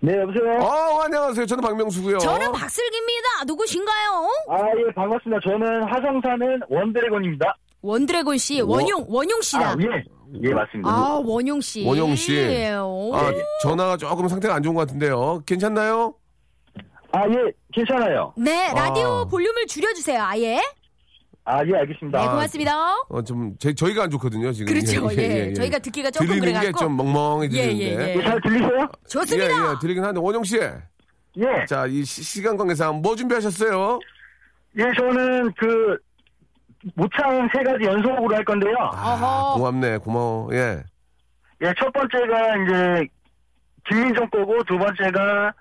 네, 0.01 0.17
여보세요? 0.17 0.59
어, 0.61 1.01
안녕하세요. 1.03 1.45
저는 1.45 1.61
박명수고요 1.61 2.19
저는 2.19 2.51
박슬기입니다 2.53 3.43
누구신가요 3.47 4.29
아, 4.49 4.57
예, 4.77 4.93
반갑습니다. 4.93 5.39
저는 5.43 5.83
화성 5.83 6.21
사는 6.23 6.59
원드래곤입니다. 6.69 7.57
원드래곤 7.81 8.37
씨 8.37 8.61
원용 8.61 9.05
원용 9.09 9.41
씨다 9.41 9.71
아, 9.71 9.75
예. 9.81 10.03
예, 10.41 10.53
맞습니다. 10.53 10.89
아 10.89 11.21
원용 11.23 11.59
씨 11.59 11.85
원용 11.85 12.15
씨. 12.15 12.37
오. 12.81 13.13
아, 13.15 13.31
전화가 13.61 13.97
조금 13.97 14.27
상태가 14.27 14.55
안 14.55 14.63
좋은 14.63 14.73
것 14.75 14.81
같은데요. 14.81 15.41
괜찮나요? 15.45 16.13
아, 17.11 17.23
예, 17.27 17.51
괜찮아요. 17.73 18.33
네 18.37 18.71
라디오 18.73 19.07
아. 19.07 19.25
볼륨을 19.25 19.65
줄여주세요 19.67 20.21
아예 20.21 20.61
아, 21.51 21.65
예, 21.65 21.75
알겠습니다. 21.77 22.21
네 22.21 22.27
고맙습니다 22.27 22.95
어, 23.09 23.21
좀, 23.23 23.55
제, 23.57 23.73
저희가 23.73 24.03
안 24.03 24.09
좋거든요, 24.11 24.51
지금. 24.51 24.71
그렇죠 24.71 25.09
예, 25.19 25.51
저희가 25.53 25.79
듣기가 25.79 26.11
조금 26.11 26.27
들리는 26.27 26.45
게 26.47 26.59
그래갖고 26.59 26.79
좀 26.79 26.95
멍멍해지는데. 26.97 27.73
예, 27.73 27.79
예, 27.79 27.99
예. 27.99 28.15
예, 28.17 28.21
잘 28.23 28.39
들리세요? 28.41 28.87
좋습니다 29.07 29.47
예, 29.47 29.49
예, 29.71 29.75
들리긴 29.81 30.03
하는데, 30.03 30.21
원영 30.21 30.43
씨. 30.43 30.57
예. 30.59 31.65
자, 31.67 31.87
이 31.87 32.03
시- 32.05 32.21
시간 32.21 32.55
관계상 32.55 33.01
뭐 33.01 33.15
준비하셨어요? 33.15 33.99
예, 34.77 34.83
저는 34.95 35.51
그, 35.57 35.97
모창 36.95 37.49
세 37.51 37.63
가지 37.63 37.83
연속으로 37.83 38.35
할 38.35 38.45
건데요. 38.45 38.75
아. 38.93 39.53
고맙네, 39.57 39.97
고마워. 39.97 40.49
예. 40.53 40.83
예, 41.63 41.73
첫 41.79 41.91
번째가 41.91 42.57
이제, 42.57 43.07
김민정 43.89 44.29
거고, 44.29 44.63
두 44.65 44.77
번째가, 44.77 45.51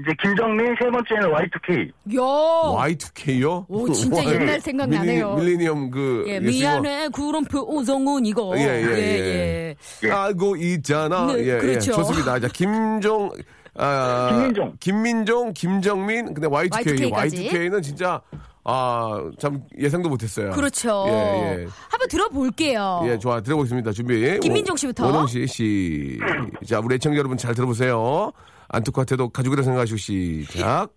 이제 0.00 0.10
김정민, 0.20 0.74
세 0.80 0.90
번째는 0.90 1.30
Y2K. 1.30 1.88
야 2.16 2.86
Y2K요? 2.88 3.64
오, 3.68 3.92
진짜 3.92 4.24
옛날 4.24 4.60
생각나네요. 4.60 5.36
밀레니엄 5.36 5.90
그. 5.90 6.24
예, 6.26 6.34
예. 6.34 6.40
미안해 6.40 7.08
구름표 7.08 7.60
오성훈 7.62 8.26
이거 8.26 8.54
예, 8.56 8.62
예, 8.62 9.76
예. 10.02 10.10
알고 10.10 10.56
있잖아. 10.56 11.26
네, 11.26 11.44
예, 11.44 11.54
예. 11.54 11.58
그렇죠. 11.58 11.92
좋습니다. 11.92 12.40
자, 12.40 12.48
김종, 12.48 13.30
아, 13.76 14.30
김민종. 14.32 14.72
김민종, 14.80 15.52
김정민, 15.52 16.34
근데 16.34 16.48
Y2K. 16.48 16.70
Y2K 16.70 17.10
까지. 17.12 17.48
Y2K는 17.48 17.82
진짜, 17.82 18.20
아, 18.64 19.30
참 19.38 19.62
예상도 19.78 20.08
못했어요. 20.08 20.50
그렇죠 20.50 21.04
예, 21.06 21.12
예. 21.12 21.66
한번 21.88 22.08
들어볼게요 22.08 23.02
예, 23.06 23.18
좋아. 23.18 23.40
들어보겠습니다. 23.40 23.92
준비. 23.92 24.40
김민종 24.40 24.74
씨부터. 24.74 25.06
원영 25.06 25.28
씨, 25.28 25.46
시. 25.46 26.18
자, 26.66 26.80
우리 26.80 26.96
애청자 26.96 27.16
여러분 27.16 27.38
잘 27.38 27.54
들어보세요. 27.54 28.32
안토카테도 28.74 29.28
가족이라 29.30 29.62
생각하시고 29.62 29.96
시작. 29.96 30.88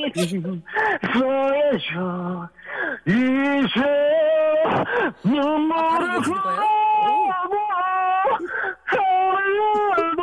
보여줘. 1.13 2.49
이제 3.05 3.79
눈물을 5.23 6.03
흘리고 6.21 6.35
하늘도 8.85 10.21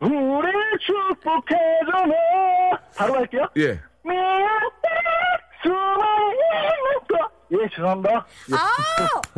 우리 0.00 0.46
축복해줘네. 0.86 2.14
바로 2.96 3.10
갈게요. 3.14 3.44
예. 3.56 3.80
미안해 4.04 4.62
예 7.52 7.68
죄송합니다 7.74 8.26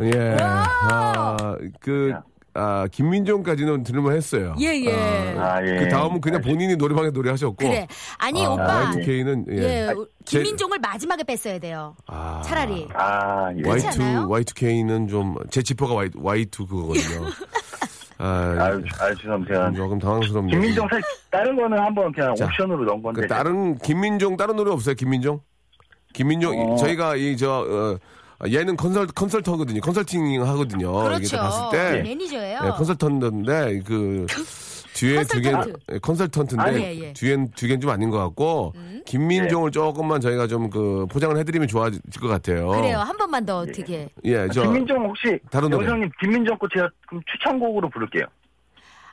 예. 0.01 0.37
아, 0.41 1.57
그, 1.79 2.13
아, 2.53 2.87
김민종까지는 2.89 3.83
들을만 3.83 4.15
했어요. 4.15 4.55
예, 4.59 4.67
예. 4.85 5.35
아, 5.37 5.61
예. 5.65 5.75
그 5.77 5.89
다음은 5.89 6.21
그냥 6.21 6.41
본인이 6.41 6.75
노래방에 6.77 7.09
노래하셨고. 7.09 7.55
그래. 7.57 7.85
아니, 8.17 8.45
아, 8.45 8.49
오빠. 8.51 8.91
Y2K는, 8.91 9.45
예. 9.51 9.57
예, 9.57 9.93
제- 10.23 10.37
김민종을 10.39 10.79
마지막에 10.79 11.23
뺐어야 11.23 11.59
돼요. 11.59 11.95
아. 12.07 12.41
차라리. 12.45 12.87
아, 12.93 13.51
예. 13.57 13.61
그렇지 13.61 13.87
않아요? 13.87 14.27
Y2, 14.29 14.45
Y2K는 14.53 15.09
좀, 15.09 15.35
제 15.49 15.61
지퍼가 15.61 15.93
Y, 15.95 16.09
Y2 16.11 16.69
그거거든요. 16.69 17.27
아, 18.17 18.55
아유, 18.57 18.81
아유, 19.01 19.15
죄송합니다. 19.17 19.73
조금 19.73 19.99
당황스럽네요. 19.99 20.51
김민정 20.57 20.87
사 20.87 20.97
다른 21.29 21.55
거는 21.57 21.77
한번 21.77 22.09
그냥 22.13 22.33
자, 22.35 22.45
옵션으로 22.45 22.85
넣은 22.85 23.01
건데. 23.03 23.21
그 23.21 23.27
다른, 23.27 23.77
김민종, 23.79 24.37
다른 24.37 24.55
노래 24.55 24.71
없어요, 24.71 24.95
김민종? 24.95 25.41
김민종, 26.15 26.73
어. 26.73 26.75
저희가 26.77 27.15
이, 27.15 27.35
저, 27.37 27.99
어, 28.41 28.47
얘는 28.51 28.75
컨설, 28.77 29.07
컨설터거든요. 29.07 29.81
컨설팅 29.81 30.41
하거든요. 30.45 30.99
이게 31.01 31.15
그렇죠. 31.27 31.37
봤을 31.37 31.63
때. 31.71 32.01
매니저예요. 32.03 32.59
네, 32.61 32.69
컨설턴트인데 32.71 33.81
그 33.85 34.25
뒤에 34.93 35.23
두 35.23 35.41
개는 35.41 35.57
컨설턴트. 35.59 35.79
예, 35.93 35.99
컨설턴트인데 35.99 36.63
아, 36.69 36.73
예, 36.73 36.95
예. 36.99 37.13
뒤엔 37.13 37.51
두 37.55 37.67
개는 37.67 37.81
좀 37.81 37.91
아닌 37.91 38.09
것 38.09 38.17
같고 38.19 38.73
김민종을 39.05 39.71
조금만 39.71 40.21
저희가 40.21 40.47
좀 40.47 40.69
그 40.69 41.05
포장을 41.11 41.35
해드리면 41.37 41.67
좋아질 41.67 42.01
것 42.19 42.27
같아요. 42.27 42.69
그래요. 42.69 42.99
한 42.99 43.15
번만 43.17 43.45
더 43.45 43.57
어떻게. 43.59 44.09
예, 44.23 44.47
저 44.53 44.63
김민정 44.63 45.05
혹시 45.05 45.37
다른 45.51 45.69
노래. 45.69 45.83
영상님 45.85 46.09
김민정 46.21 46.57
거 46.57 46.67
제가 46.73 46.89
그럼 47.07 47.21
추천곡으로 47.31 47.89
부를게요. 47.89 48.25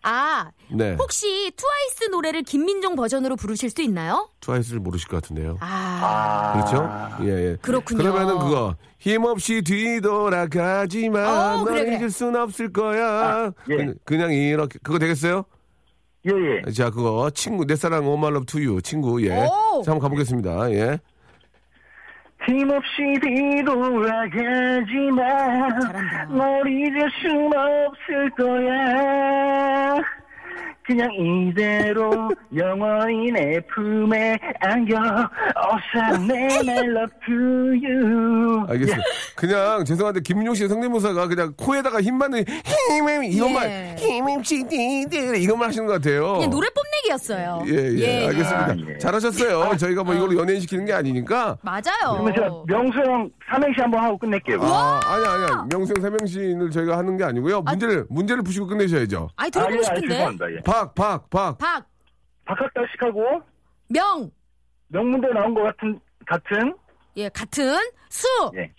아, 0.03 0.51
네 0.71 0.97
혹시 0.99 1.53
트와이스 1.57 2.11
노래를 2.11 2.43
김민종 2.43 2.97
버전으로 2.97 3.37
부르실 3.37 3.71
수 3.71 3.83
있나요? 3.83 4.29
트와이스를 4.41 4.81
모르실 4.81 5.09
것 5.09 5.23
같은데요. 5.23 5.59
아, 5.61 6.53
그렇죠? 6.55 7.25
예, 7.29 7.51
예. 7.53 7.57
그렇군요. 7.63 7.99
그러면은 8.03 8.39
그거 8.39 8.75
힘없이 8.99 9.63
뒤돌아가지만 9.63 11.25
어, 11.25 11.57
널 11.57 11.65
그래, 11.67 11.85
그래. 11.85 11.97
잊을 11.99 12.11
순 12.11 12.35
없을 12.37 12.73
거야. 12.73 13.07
아, 13.07 13.53
예. 13.71 13.77
그냥, 13.77 13.95
그냥 14.05 14.33
이렇게 14.33 14.79
그거 14.83 14.99
되겠어요? 14.99 15.45
예, 16.27 16.31
예. 16.67 16.73
자, 16.73 16.91
그거 16.91 17.31
친구 17.31 17.65
내 17.65 17.75
사랑 17.77 18.07
오말럽 18.07 18.47
투유 18.47 18.81
친구 18.83 19.23
예. 19.25 19.45
오. 19.47 19.83
자, 19.83 19.93
한번 19.93 20.01
가보겠습니다. 20.01 20.71
예. 20.73 20.99
힘없이 22.47 23.19
뒤돌아가지만. 23.23 24.29
널 26.29 26.67
잊을 26.69 27.11
순 27.21 27.53
없을 27.55 28.31
거야. 28.31 30.22
그냥 30.85 31.11
이대로 31.13 32.31
영원히 32.57 33.31
내 33.31 33.61
품에 33.75 34.39
안겨 34.61 34.99
내 36.27 36.47
my 36.61 36.79
love 36.79 37.13
to 37.25 37.35
you. 37.83 38.65
알겠습니다. 38.69 39.03
그냥 39.37 39.85
죄송한데 39.85 40.21
김민종 40.21 40.55
씨의 40.55 40.69
성대모사가 40.69 41.29
그냥 41.29 41.55
코에다가 41.57 42.01
힘만 42.03 42.33
힘임 42.35 43.25
이것만 43.25 43.65
예. 43.69 43.95
힘임치 43.99 44.65
디디 44.69 45.43
이것만 45.43 45.69
하시는 45.69 45.87
것 45.87 45.95
같아요. 45.95 46.35
그냥 46.35 46.51
노래 46.51 46.69
뽐내기였어요. 46.71 47.63
예, 47.67 47.73
예, 47.99 48.27
알겠습니다. 48.27 48.67
아, 48.67 48.77
예. 48.95 48.99
잘하셨어요. 48.99 49.77
저희가 49.77 50.03
뭐 50.05 50.15
이걸로 50.15 50.37
연예인 50.39 50.61
시키는 50.61 50.85
게 50.85 50.93
아니니까. 50.93 51.59
맞아요. 51.63 52.13
그러면 52.13 52.35
제가 52.35 52.49
명수 52.67 52.99
형 52.99 53.31
삼행시 53.51 53.81
한번 53.81 54.03
하고 54.03 54.19
끝낼게요. 54.19 54.59
아, 54.63 55.01
아니, 55.05 55.27
아니, 55.27 55.69
명수형 55.71 56.01
세명신을 56.03 56.71
저희가 56.71 56.97
하는 56.99 57.17
게 57.17 57.25
아니고요. 57.25 57.61
문제를, 57.63 58.07
문제를 58.09 58.43
푸시고 58.43 58.67
끝내셔야죠. 58.67 59.29
아니, 59.37 59.49
아, 59.49 59.51
들어보고 59.51 59.75
예, 59.75 59.79
아, 59.79 59.83
싶은데. 59.83 60.09
죄송합니다. 60.09 60.47
예. 60.83 60.95
박, 60.95 60.95
박, 60.95 61.31
박. 61.31 61.59
박, 61.59 61.87
박학다식하고 62.45 63.43
명, 63.89 64.31
명문대 64.89 65.29
나온 65.33 65.55
것 65.55 65.63
같은 65.63 65.99
같은 66.27 66.75
예, 67.17 67.29
같은 67.29 67.77
수. 68.09 68.27
예. 68.57 68.71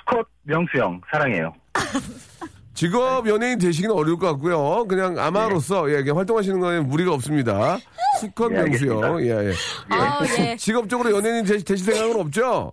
스콧 0.00 0.26
명수형 0.42 1.00
사랑해요. 1.10 1.52
직업 2.74 3.26
연예인 3.26 3.58
되시기는 3.58 3.92
어려울 3.92 4.18
것 4.18 4.26
같고요. 4.28 4.86
그냥 4.86 5.18
아마로서, 5.18 5.90
예, 5.90 5.96
그냥 6.02 6.18
활동하시는 6.18 6.60
거에 6.60 6.78
무리가 6.80 7.12
없습니다. 7.14 7.76
수컷 8.20 8.52
예, 8.52 8.62
명수요. 8.62 9.20
예, 9.22 9.48
예. 9.48 9.52
아, 9.88 10.20
예. 10.38 10.56
직업적으로 10.56 11.16
연예인 11.16 11.44
되시, 11.44 11.64
되실 11.64 11.92
생각은 11.92 12.20
없죠? 12.20 12.72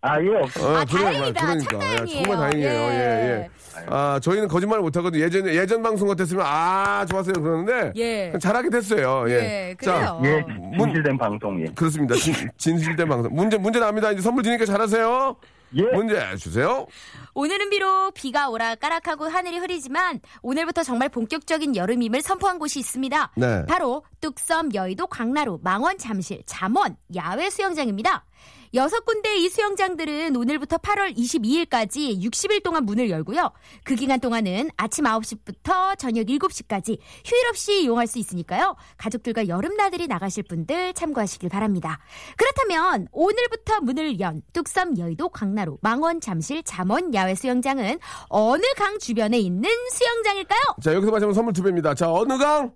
아, 0.00 0.20
예, 0.22 0.28
없습니다. 0.28 0.72
어, 0.72 0.76
아, 0.76 0.84
그래요. 0.84 1.32
다행이다. 1.32 1.40
그러니까. 1.40 1.70
참 1.70 1.80
예, 1.80 1.96
다행이에요. 1.96 2.22
정말 2.22 2.36
다행이에요. 2.38 2.70
예, 2.70 2.94
예. 3.30 3.50
아, 3.88 4.20
저희는 4.22 4.48
거짓말 4.48 4.80
못 4.80 4.96
하거든요. 4.96 5.22
예전, 5.24 5.46
예전 5.46 5.82
방송 5.82 6.08
같았으면, 6.08 6.44
아, 6.46 7.04
좋았어요. 7.08 7.34
그러는데. 7.34 7.92
예. 7.96 8.32
잘하게 8.40 8.70
됐어요. 8.70 9.24
예. 9.28 9.32
예, 9.32 9.74
그래요. 9.78 10.20
예, 10.24 10.40
문- 10.76 10.88
진실된 10.88 11.18
방송, 11.18 11.60
예. 11.62 11.66
그렇습니다. 11.74 12.14
진, 12.16 12.34
진실된 12.56 13.08
방송. 13.08 13.34
문제, 13.34 13.56
문제 13.56 13.78
나옵니다. 13.80 14.10
이제 14.12 14.20
선물 14.22 14.42
드리니까 14.42 14.64
잘하세요. 14.66 15.36
예. 15.74 15.82
문제 15.94 16.36
주세요. 16.36 16.86
오늘은 17.34 17.70
비록 17.70 18.12
비가 18.12 18.50
오락가락하고 18.50 19.24
하늘이 19.24 19.56
흐리지만 19.56 20.20
오늘부터 20.42 20.82
정말 20.82 21.08
본격적인 21.08 21.76
여름임을 21.76 22.20
선포한 22.20 22.58
곳이 22.58 22.78
있습니다. 22.80 23.32
네. 23.36 23.64
바로 23.66 24.04
뚝섬, 24.20 24.74
여의도, 24.74 25.06
광나루, 25.06 25.60
망원, 25.62 25.96
잠실, 25.96 26.42
잠원 26.44 26.96
야외 27.14 27.48
수영장입니다. 27.48 28.26
여섯 28.74 29.04
군데 29.04 29.36
이 29.36 29.50
수영장들은 29.50 30.34
오늘부터 30.34 30.78
8월 30.78 31.14
22일까지 31.14 32.18
60일 32.22 32.62
동안 32.62 32.86
문을 32.86 33.10
열고요. 33.10 33.52
그 33.84 33.94
기간 33.94 34.18
동안은 34.18 34.70
아침 34.78 35.04
9시부터 35.04 35.98
저녁 35.98 36.24
7시까지 36.24 36.98
휴일 37.24 37.48
없이 37.48 37.82
이용할 37.82 38.06
수 38.06 38.18
있으니까요. 38.18 38.74
가족들과 38.96 39.48
여름 39.48 39.76
나들이 39.76 40.06
나가실 40.06 40.44
분들 40.44 40.94
참고하시길 40.94 41.50
바랍니다. 41.50 41.98
그렇다면 42.38 43.08
오늘부터 43.12 43.80
문을 43.82 44.20
연 44.20 44.40
뚝섬, 44.54 44.96
여의도, 44.96 45.28
광나루, 45.28 45.76
망원, 45.82 46.22
잠실, 46.22 46.62
잠원 46.62 47.12
야외 47.12 47.34
수영장은 47.34 47.98
어느 48.30 48.62
강 48.76 48.98
주변에 48.98 49.38
있는 49.38 49.68
수영장일까요? 49.90 50.60
자, 50.82 50.94
여기서 50.94 51.12
마치면 51.12 51.34
선물 51.34 51.52
두 51.52 51.62
배입니다. 51.62 51.94
자, 51.94 52.10
어느 52.10 52.38
강? 52.38 52.72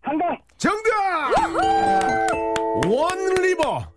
한강! 0.00 0.38
정답! 0.56 0.83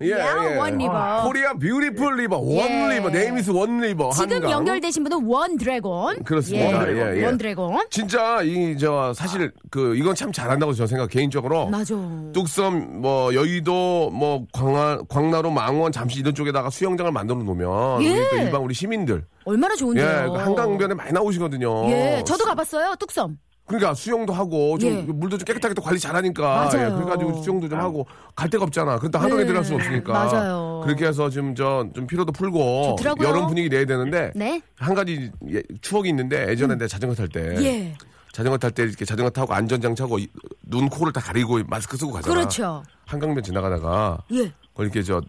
예, 0.02 0.12
야, 0.12 0.52
예. 0.52 0.56
One 0.58 0.78
river. 0.78 1.24
Korea 1.26 1.54
beautiful 1.54 2.18
river. 2.18 2.42
예. 2.50 2.62
One 2.84 2.93
river. 2.93 3.10
Name 3.10 3.38
is 3.38 3.52
one 3.52 3.80
river. 3.82 4.12
지금 4.12 4.32
한강. 4.34 4.52
연결되신 4.52 5.04
분은 5.04 5.26
one 5.26 5.58
dragon. 5.58 6.24
그렇습니다. 6.24 6.90
예, 6.92 7.20
예. 7.22 7.26
one 7.26 7.38
dragon. 7.38 7.86
진짜 7.90 8.42
이 8.44 8.78
저 8.80 9.14
사실 9.14 9.52
그 9.72 9.96
이건 9.96 10.14
참 10.16 10.32
잘한다고 10.32 10.74
저는 10.74 10.88
생각 10.88 11.10
개인적으로 11.10 11.68
맞아. 11.68 11.96
뚝섬 12.34 13.02
뭐 13.02 13.34
여의도 13.34 14.12
뭐 14.12 14.46
광화 14.54 15.00
광나루 15.10 15.50
망원 15.52 15.92
잠실 15.92 16.20
이런 16.20 16.36
쪽에다가 16.36 16.70
수영장을 16.70 17.12
만들어 17.12 17.40
놓으면 17.40 18.04
예. 18.04 18.10
우리 18.12 18.30
또 18.30 18.36
일반 18.38 18.62
우리 18.62 18.74
시민들 18.74 19.26
얼마나 19.46 19.74
예 19.74 19.78
좋은데요. 19.78 20.32
그 20.32 20.38
한강변에 20.38 20.94
많이 20.94 21.12
나오시거든요. 21.12 21.90
예, 21.90 22.24
저도 22.26 22.44
가봤어요. 22.46 22.96
뚝섬. 23.00 23.38
그러니까 23.68 23.94
수영도 23.94 24.32
하고 24.34 24.78
좀 24.78 24.90
예. 24.90 25.02
물도 25.02 25.38
좀 25.38 25.46
깨끗하게 25.46 25.74
또 25.74 25.82
관리 25.82 26.00
잘하니까. 26.00 26.70
예, 26.74 26.90
그래가지고 26.90 27.44
수영도 27.44 27.68
좀 27.68 27.78
하고 27.80 28.08
갈 28.34 28.50
데가 28.50 28.64
없잖아. 28.64 28.98
그런데 28.98 29.18
한강에 29.18 29.42
네. 29.42 29.48
들어갈 29.48 29.66
수 29.66 29.76
없으니까 29.76 30.14
맞아요. 30.14 30.82
그렇게 30.86 31.06
해서 31.06 31.30
지금 31.30 31.54
저 31.54 31.86
좀 31.94 32.08
피로도 32.08 32.32
풀고 32.32 32.96
좋더라고요. 32.98 33.28
여름 33.28 33.48
분위기 33.48 33.68
내야 33.70 33.86
되는데 33.86 34.32
네. 34.36 34.62
한 34.78 34.96
가지 34.96 35.30
예, 35.52 35.62
추억이 35.82 36.08
있는데 36.10 36.48
예전에 36.50 36.76
내가 36.76 36.88
자전거 36.88 37.14
탈때 37.14 37.56
예. 37.62 37.94
자전거 38.32 38.58
탈 38.58 38.72
때 38.72 38.84
이렇게 38.84 39.04
자전거 39.04 39.30
타고 39.30 39.54
안전장 39.54 39.96
차고 39.96 40.20
이- 40.20 40.28
눈 40.64 40.88
코를 40.90 41.12
다 41.12 41.20
가리고 41.20 41.60
마스크 41.68 41.98
쓰고 41.98 42.14
가잖아. 42.14 42.34
그렇죠. 42.36 42.84
한강변 43.06 43.44
지나가다가 43.44 44.20
예. 44.34 44.52
이렇게 44.80 45.04
저 45.04 45.22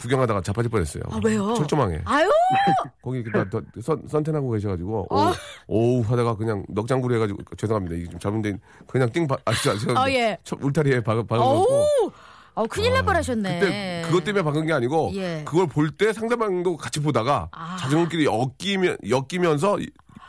구경하다가 0.00 0.42
자빠질 0.42 0.70
뻔했어요. 0.70 1.02
아, 1.10 1.20
왜요? 1.24 1.54
철조망에. 1.54 2.00
아유! 2.04 2.28
거기 3.02 3.20
이렇게 3.20 3.38
다- 3.38 3.48
다 3.48 3.60
선, 3.80 4.02
선탠하고 4.08 4.50
계셔가지고 4.50 5.06
어. 5.10 5.16
오우, 5.26 5.34
오우 5.68 6.00
하다가 6.02 6.36
그냥 6.36 6.64
넉장구리 6.68 7.14
해가지고 7.14 7.38
죄송합니다. 7.56 7.96
이게 7.96 8.08
좀 8.10 8.18
잘못된 8.18 8.60
그냥 8.88 9.10
띵 9.12 9.26
바, 9.26 9.36
아, 9.44 9.52
진짜 9.54 9.78
제가 9.78 10.02
아, 10.02 10.10
예. 10.10 10.36
첫 10.44 10.58
울타리에 10.62 11.00
박아 11.02 11.22
박아놓고 11.22 11.72
어우! 11.74 12.10
어, 12.54 12.66
큰일 12.66 12.94
날 12.94 13.04
뻔하셨네. 13.04 13.60
그때 13.60 14.02
그것 14.06 14.24
때문에 14.24 14.42
박은 14.42 14.66
게 14.66 14.72
아니고 14.72 15.12
예. 15.14 15.42
그걸 15.44 15.66
볼 15.66 15.90
때 15.96 16.12
상대방도 16.12 16.76
같이 16.76 17.00
보다가 17.00 17.48
아. 17.52 17.76
자전거끼리 17.78 18.26
엮이면 18.26 18.96
엮이면서 19.08 19.78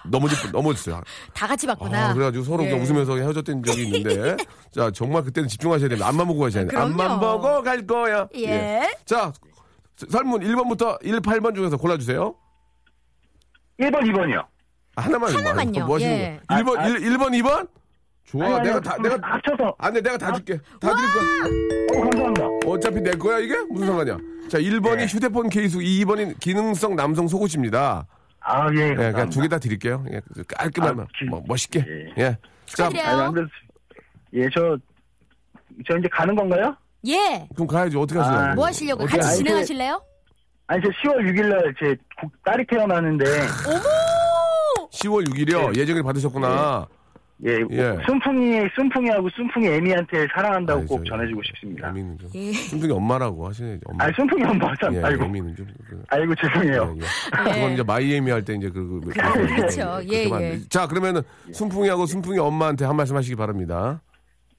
넘어지 0.09 0.35
넘어졌어요. 0.51 1.01
다 1.33 1.47
같이 1.47 1.67
봤구나. 1.67 2.09
아, 2.09 2.13
그래가지고 2.13 2.43
서로 2.43 2.63
예. 2.65 2.71
웃으면서 2.73 3.17
헤어졌던 3.17 3.63
적이 3.63 3.83
있는데 3.87 4.37
자 4.71 4.91
정말 4.91 5.23
그때는 5.23 5.47
집중하셔야 5.49 5.89
됩니다. 5.89 6.07
앞만 6.07 6.27
보고 6.27 6.41
가셔야 6.41 6.65
돼요. 6.65 6.79
앞만 6.79 7.19
보고 7.19 7.61
갈 7.63 7.85
거야. 7.85 8.27
예. 8.35 8.81
자 9.05 9.31
설문 10.09 10.41
1번부터 10.41 10.97
1, 11.03 11.19
8번 11.21 11.55
중에서 11.55 11.77
골라주세요. 11.77 12.35
1번, 13.79 14.01
2번이요. 14.01 14.45
하나만 14.95 15.35
하나만요. 15.35 15.85
뭐 15.85 15.95
하시는 15.95 16.13
예. 16.13 16.39
거야? 16.47 16.59
1번, 16.61 16.77
아, 16.77 16.87
1, 16.87 17.01
일번 17.03 17.31
2번? 17.33 17.67
좋아. 18.25 18.45
아니, 18.45 18.55
아니, 18.55 18.67
내가 18.67 18.79
다, 18.81 18.97
내가, 19.01 19.17
합쳐서. 19.21 19.75
안 19.77 19.93
돼, 19.93 20.01
내가 20.01 20.17
다 20.17 20.33
줄게. 20.33 20.57
다 20.81 20.93
드릴 20.95 21.11
거야. 21.13 22.01
어, 22.01 22.09
감사합니다. 22.09 22.45
어차피 22.65 23.01
내 23.01 23.11
거야, 23.11 23.39
이게? 23.39 23.55
무슨 23.69 23.87
상관이야? 23.87 24.17
자, 24.49 24.57
1번이 24.59 24.97
네. 24.97 25.05
휴대폰 25.07 25.49
케이스, 25.49 25.77
2번이 25.77 26.39
기능성 26.39 26.95
남성 26.95 27.27
속옷입니다. 27.27 28.05
아, 28.49 28.69
예. 28.73 28.89
예, 28.91 28.95
그냥. 28.95 29.29
두 29.29 29.41
개 29.41 29.47
다 29.49 29.59
드릴게요. 29.59 30.05
예, 30.11 30.21
깔끔하면, 30.47 31.05
아, 31.05 31.07
기- 31.17 31.25
뭐, 31.25 31.43
멋있게. 31.47 31.83
예. 31.87 32.13
예. 32.23 32.29
자, 32.65 32.89
축하드려요. 32.89 33.05
아니, 33.07 33.21
안 33.21 33.33
그래도- 33.33 33.49
예, 34.33 34.47
저, 34.53 34.77
저 35.87 35.97
이제 35.97 36.07
가는 36.11 36.35
건가요? 36.35 36.75
예. 37.07 37.47
그럼 37.55 37.67
가야지. 37.67 37.97
어떻게 37.97 38.19
하시려고? 38.19 38.43
아, 38.43 38.53
뭐 38.55 38.65
하시려고? 38.67 39.03
어떻게 39.03 39.17
같이 39.17 39.29
알지? 39.29 39.43
진행하실래요? 39.43 40.01
아니, 40.67 40.81
저 40.83 40.89
10월 40.89 41.19
6일날 41.29 41.75
제 41.79 41.95
국- 42.19 42.43
딸이 42.43 42.65
태어나는데, 42.67 43.25
10월 44.91 45.27
6일이요. 45.29 45.75
예정일 45.77 46.03
받으셨구나. 46.03 46.87
예, 47.45 47.59
예. 47.69 47.95
순풍이, 48.07 48.67
순풍이하고 48.75 49.29
순풍이 49.29 49.67
애미한테 49.67 50.25
사랑한다고 50.33 50.79
아이, 50.81 50.85
꼭 50.87 51.05
저- 51.05 51.11
전해주고 51.15 51.41
싶습니다. 51.43 51.89
애미는 51.89 52.17
좀. 52.17 52.29
예. 52.33 52.51
순둥이 52.51 52.91
엄마라고 52.91 53.47
하시네. 53.47 53.79
엄마. 53.85 54.05
아니, 54.05 54.13
순풍이 54.15 54.43
엄마 54.43 54.73
참, 54.81 54.95
예, 54.95 55.03
아이고. 55.03 55.23
애미는 55.25 55.55
좀. 55.55 55.67
그- 55.87 56.03
아이고, 56.09 56.33
죄송해요. 56.33 56.95
예, 56.97 56.99
예. 56.99 57.53
그건 57.53 57.71
이제 57.73 57.83
마이애미 57.83 58.31
할 58.31 58.43
때 58.43 58.55
이제 58.55 58.69
그, 58.69 58.87
그, 58.87 59.11
그- 59.11 59.55
그렇죠. 59.55 59.99
예, 60.11 60.23
예. 60.23 60.29
만- 60.29 60.59
자, 60.69 60.87
그러면은 60.87 61.21
순풍이하고 61.51 62.07
순풍이 62.07 62.39
엄마한테 62.39 62.85
한 62.85 62.95
말씀 62.95 63.15
하시기 63.15 63.35
바랍니다. 63.35 64.01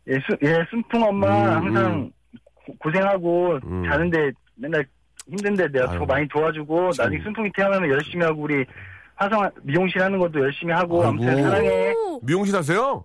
예, 0.07 0.15
수, 0.21 0.37
예, 0.45 0.65
순풍 0.71 1.03
엄마 1.03 1.59
음, 1.59 1.67
항상 1.67 2.11
고, 2.79 2.91
생하고 2.93 3.59
음. 3.65 3.83
자는데 3.91 4.31
맨날 4.55 4.87
힘든데 5.29 5.67
내가 5.73 5.91
아유. 5.91 5.99
더 5.99 6.07
많이 6.07 6.29
도와주고 6.29 6.93
참. 6.93 7.07
나중에 7.07 7.23
순풍이 7.25 7.51
태어나면 7.57 7.91
열심히 7.91 8.25
하고 8.25 8.43
우리 8.43 8.65
화성 9.19 9.51
미용실 9.63 10.01
하는 10.01 10.19
것도 10.19 10.41
열심히 10.41 10.73
하고 10.73 11.03
아이고. 11.03 11.09
아무튼 11.09 11.43
사랑해. 11.43 11.93
미용실 12.23 12.55
하세요? 12.57 13.05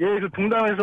예, 0.00 0.04
그 0.20 0.28
동담에서 0.34 0.82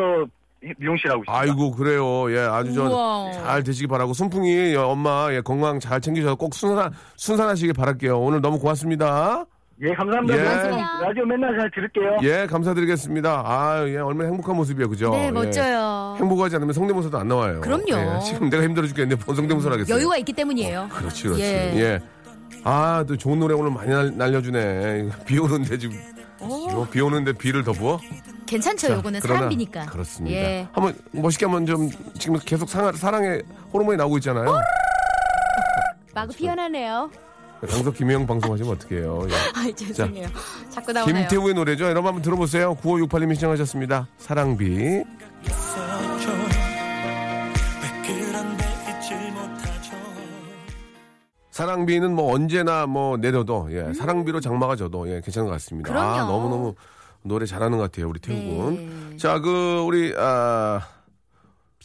미용실 0.78 1.10
하고 1.10 1.24
있습니다. 1.24 1.34
아이고, 1.34 1.72
그래요. 1.72 2.32
예, 2.32 2.40
아주 2.40 2.80
우와. 2.80 3.32
저잘 3.32 3.64
되시기 3.64 3.88
바라고. 3.88 4.14
순풍이 4.14 4.76
어, 4.76 4.88
엄마 4.90 5.30
예, 5.32 5.42
건강 5.42 5.80
잘 5.80 6.00
챙기셔서 6.00 6.36
꼭 6.36 6.54
순산, 6.54 6.92
순산하시길 7.18 7.74
바랄게요. 7.74 8.20
오늘 8.20 8.40
너무 8.42 8.60
고맙습니다. 8.60 9.46
예, 9.82 9.94
감사합니다. 9.94 10.38
예. 10.38 10.44
라디오, 10.44 10.78
라디오 11.08 11.26
맨날 11.26 11.58
잘 11.58 11.72
들을게요. 11.72 12.18
예, 12.24 12.46
감사드리겠습니다. 12.48 13.44
아, 13.46 13.86
예, 13.88 13.98
얼마나 13.98 14.28
행복한 14.30 14.58
모습이에요. 14.58 14.90
그죠? 14.90 15.10
네, 15.12 15.28
예. 15.28 15.32
멋져요. 15.32 16.18
행복하지 16.20 16.58
않으면 16.58 16.74
성대모사도 16.74 17.18
안 17.18 17.30
나와요. 17.30 17.62
그럼요. 17.62 17.86
예, 17.92 18.20
지금 18.26 18.50
내가 18.50 18.62
힘들어 18.62 18.86
죽겠는데 18.86 19.24
뭔 19.26 19.38
성대모사를 19.38 19.74
하겠어요. 19.74 19.98
여유가 19.98 20.18
있기 20.18 20.34
때문이에요. 20.34 20.90
그렇지, 20.92 21.24
그렇지. 21.24 21.42
예. 21.42 22.00
예. 22.54 22.62
아, 22.64 23.04
또 23.08 23.18
좋은 23.18 23.40
노래 23.40 23.54
오늘 23.54 23.72
많이 23.72 23.90
날, 23.90 24.18
날려주네. 24.18 25.10
비 25.26 25.40
오는데 25.40 25.78
지금. 25.78 26.00
어, 26.40 26.88
비 26.90 27.02
오는데 27.02 27.34
비를 27.34 27.64
더 27.64 27.74
부어? 27.74 28.00
괜찮죠, 28.46 28.88
자, 28.88 28.94
요거는 28.96 29.20
그러나 29.22 29.40
사람비니까. 29.42 29.86
그렇습니다. 29.88 30.36
예. 30.38 30.68
한번 30.72 30.96
멋있게 31.12 31.46
한번 31.46 31.66
좀 31.66 31.90
지금 32.18 32.40
계속 32.40 32.70
상, 32.70 32.92
사랑의 32.94 33.44
호르몬이 33.74 33.98
나오고 33.98 34.18
있잖아요. 34.18 34.56
마구 36.16 36.34
피어나네요. 36.34 37.12
강석 37.68 37.96
김혜영 37.96 38.26
방송하시면 38.26 38.72
어떡해요. 38.74 39.28
예. 39.30 39.34
아, 39.54 39.72
죄송해요. 39.76 40.28
자꾸 40.70 40.94
나오나요? 40.94 41.14
김태우의 41.28 41.54
노래죠. 41.54 41.86
여러분 41.86 42.08
한번 42.08 42.22
들어보세요. 42.22 42.76
9568님이 42.76 43.34
신청하셨습니다. 43.36 44.08
사랑비. 44.18 45.04
사랑비는 51.64 52.16
뭐 52.16 52.34
언제나 52.34 52.86
뭐 52.88 53.18
내려도 53.18 53.68
예, 53.72 53.94
사랑비로 53.94 54.40
장마가 54.40 54.78
져도 54.78 55.10
예, 55.10 55.20
괜찮은 55.20 55.46
것 55.48 55.52
같습니다. 55.54 55.90
아, 55.92 55.92
음. 55.92 56.14
그럼요. 56.14 56.32
너무너무 56.32 56.76
노래 57.22 57.46
잘하는 57.46 57.78
것 57.78 57.84
같아요. 57.92 58.08
우리 58.08 58.20
군. 58.22 59.10
네. 59.12 59.18
자, 59.18 59.40
그 59.40 59.82
우리 59.86 60.14
아 60.18 60.80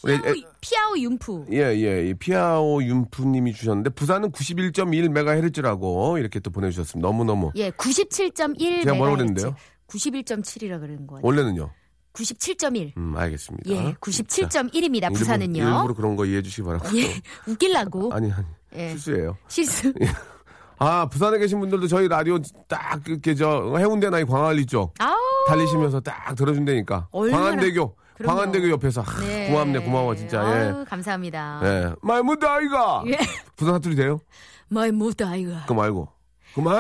우리 0.04 0.16
피아오, 0.20 0.32
에- 0.32 0.42
피아오 0.60 0.98
윤프. 0.98 1.46
예, 1.50 1.58
예, 1.76 2.08
이 2.08 2.14
피아오 2.14 2.82
윤프님이 2.84 3.52
주셨는데 3.52 3.90
부산은 3.90 4.30
91.1메가헤르츠라고 4.30 6.18
이렇게 6.20 6.38
또 6.38 6.50
보내주셨습니다. 6.50 7.06
너무너무. 7.08 7.50
예, 7.56 7.70
97.1 7.70 8.84
제가 8.84 8.94
뭐라고 8.94 9.16
그랬는데요? 9.16 9.56
91.7이라 9.88 10.78
그러는 10.80 11.06
거예요. 11.08 11.20
원래는요? 11.24 11.70
97.1. 12.12 12.96
음, 12.96 13.16
알겠습니다. 13.16 13.68
예, 13.70 13.94
97.1입니다. 14.00 15.04
일부- 15.06 15.14
부산은요. 15.18 15.58
일부러 15.64 15.94
그런 15.94 16.14
거 16.14 16.24
이해해 16.26 16.42
주시기 16.42 16.62
바라고. 16.62 16.86
예, 16.96 17.10
웃길라고. 17.48 18.12
아니, 18.12 18.30
아니. 18.30 18.46
예. 18.74 18.88
실수예요. 18.90 19.36
실수. 19.48 19.92
아, 20.78 21.06
부산에 21.08 21.38
계신 21.38 21.60
분들도 21.60 21.86
저희 21.86 22.08
라디오 22.08 22.38
딱 22.68 23.02
그렇게 23.04 23.34
저 23.34 23.74
해운대 23.78 24.10
나 24.10 24.18
이 24.20 24.24
광안리 24.24 24.66
쪽 24.66 24.92
아우. 24.98 25.14
달리시면서 25.46 26.00
딱 26.00 26.34
들어준다니까. 26.34 27.08
얼마나- 27.12 27.44
광안대교. 27.44 27.96
그럼요. 28.16 28.34
광안대교 28.36 28.70
옆에서. 28.70 29.02
아, 29.02 29.20
네. 29.20 29.48
고맙네, 29.50 29.78
고마워, 29.80 30.14
진짜. 30.14 30.38
예. 30.38 30.68
아우, 30.70 30.84
감사합니다. 30.84 31.60
예. 31.64 31.92
말못다, 32.02 32.54
아이가. 32.54 33.02
예. 33.06 33.18
부산 33.56 33.74
사투리 33.74 33.96
돼요? 33.96 34.20
말 34.68 34.92
못다 34.92 35.28
아이가. 35.30 35.62
그거 35.62 35.74
말고. 35.74 36.08
그만! 36.54 36.74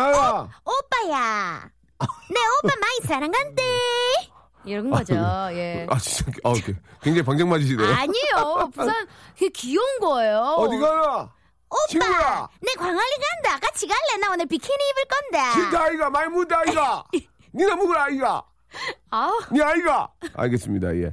오빠야. 0.64 1.68
내 2.30 2.40
오빠 2.62 2.74
많이 2.80 3.00
사랑한대. 3.08 3.62
이런 4.64 4.90
거죠. 4.90 5.14
예. 5.52 5.86
아, 5.90 5.98
진짜. 5.98 6.32
아. 6.44 6.52
굉장히 7.02 7.22
방정 7.24 7.48
맞으시네요. 7.48 7.86
아니에요. 7.86 8.70
부산 8.72 9.06
그게 9.34 9.48
귀여운 9.50 9.86
거예요. 10.00 10.38
어디 10.38 10.78
가나? 10.78 11.30
친구야! 11.88 12.48
내 12.60 12.72
광안리 12.78 12.98
간다. 13.42 13.58
같이 13.66 13.86
갈래? 13.86 14.20
나 14.20 14.32
오늘 14.32 14.46
비키니 14.46 14.78
입을 14.90 15.04
건데. 15.08 15.52
진짜 15.60 15.84
아이가, 15.84 16.10
말못다, 16.10 16.58
아이가. 16.66 17.04
니나 17.54 17.76
먹을 17.76 17.96
아이가. 17.96 18.42
아우. 19.10 19.32
니 19.52 19.62
아이가. 19.62 20.08
알겠습니다. 20.36 20.94
예. 20.96 21.12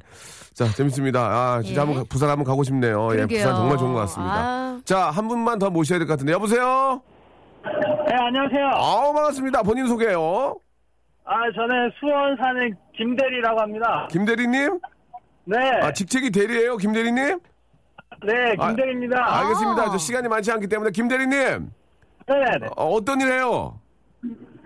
자, 0.53 0.65
재밌습니다. 0.75 1.19
아, 1.21 1.61
진짜 1.63 1.81
예. 1.81 1.85
한번 1.85 2.03
가- 2.03 2.09
부산 2.09 2.29
한번 2.29 2.45
가고 2.45 2.63
싶네요. 2.63 3.09
예, 3.11 3.15
그러게요. 3.17 3.37
부산 3.39 3.55
정말 3.55 3.77
좋은 3.77 3.93
것 3.93 3.99
같습니다. 4.01 4.33
아. 4.35 4.81
자, 4.85 5.09
한 5.11 5.27
분만 5.27 5.59
더 5.59 5.69
모셔야 5.69 5.99
될 5.99 6.07
것 6.07 6.13
같은데. 6.13 6.33
여보세요? 6.33 7.01
네, 7.63 8.15
안녕하세요. 8.19 8.71
아우, 8.73 9.13
반갑습니다. 9.13 9.61
본인 9.63 9.87
소개요. 9.87 10.57
아, 11.23 11.35
저는 11.55 11.91
수원 11.99 12.35
사는 12.37 12.75
김대리라고 12.97 13.61
합니다. 13.61 14.07
김대리님? 14.11 14.79
네, 15.45 15.57
아, 15.81 15.91
직책이 15.93 16.31
대리예요 16.31 16.77
김대리님? 16.77 17.39
네, 18.25 18.55
아, 18.59 18.67
김대리입니다. 18.67 19.39
알겠습니다. 19.39 19.91
저 19.91 19.97
시간이 19.97 20.27
많지 20.27 20.51
않기 20.51 20.67
때문에 20.67 20.91
김대리님. 20.91 21.71
네 22.27 22.35
네. 22.59 22.67
어, 22.77 22.85
어떤 22.89 23.19
일 23.21 23.31
해요? 23.31 23.79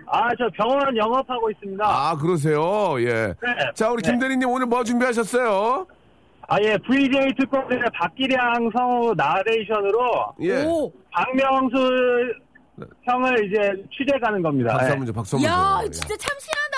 아, 0.08 0.28
저 0.38 0.48
병원 0.54 0.96
영업하고 0.96 1.50
있습니다. 1.50 1.84
아, 1.84 2.16
그러세요. 2.16 3.00
예. 3.00 3.34
네. 3.42 3.70
자, 3.74 3.90
우리 3.90 4.02
네. 4.02 4.10
김대리님 4.10 4.48
오늘 4.48 4.66
뭐 4.66 4.84
준비하셨어요? 4.84 5.86
아, 6.48 6.56
예, 6.62 6.78
VJ 6.78 7.34
특공대 7.38 7.76
박기량 7.94 8.70
성우 8.76 9.14
나레이션으로 9.16 10.26
예. 10.42 10.64
오. 10.64 10.92
박명수 11.10 11.76
형을 13.04 13.46
이제 13.46 13.72
취재 13.90 14.16
가는 14.20 14.40
겁니다. 14.42 14.72
박수 14.74 14.86
예. 14.86 14.90
한번 14.90 15.06
줘, 15.06 15.12
박수 15.12 15.36
한번 15.36 15.50
야, 15.50 15.80
줘. 15.86 15.90
진짜 15.90 16.16
참신하다. 16.16 16.76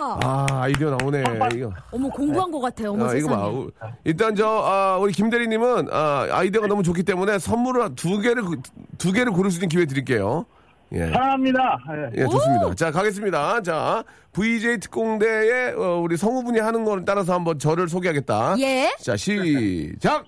아, 0.00 0.46
아이디어 0.50 0.96
나오네. 0.96 1.22
이거. 1.54 1.72
어머, 1.92 2.08
공부한 2.08 2.50
것 2.50 2.60
같아요. 2.60 2.92
어머, 2.92 3.04
아, 3.06 3.08
이거 3.14 3.28
세상에. 3.28 3.36
봐. 3.36 3.48
우- 3.48 3.70
일단 4.04 4.34
저 4.34 4.46
아, 4.48 4.98
우리 4.98 5.12
김대리님은 5.12 5.88
아, 5.90 6.26
아이디어가 6.30 6.66
너무 6.66 6.82
좋기 6.82 7.02
때문에 7.02 7.38
선물을 7.38 7.94
두 7.94 8.18
개를 8.20 8.42
고- 8.42 8.54
두 8.98 9.12
개를 9.12 9.32
고를 9.32 9.50
수 9.50 9.58
있는 9.58 9.68
기회 9.68 9.84
드릴게요. 9.86 10.46
예. 10.92 11.06
사랑합니다. 11.10 11.78
예. 12.14 12.22
예, 12.22 12.24
좋습니다. 12.28 12.74
자, 12.74 12.90
가겠습니다. 12.90 13.62
자, 13.62 14.04
VJ 14.32 14.78
특공대에 14.80 15.72
어, 15.72 16.00
우리 16.02 16.16
성우분이 16.16 16.60
하는 16.60 16.84
거를 16.84 17.04
따라서 17.04 17.34
한번 17.34 17.58
저를 17.58 17.88
소개하겠다. 17.88 18.56
예. 18.60 18.94
자, 19.00 19.16
시작. 19.16 20.24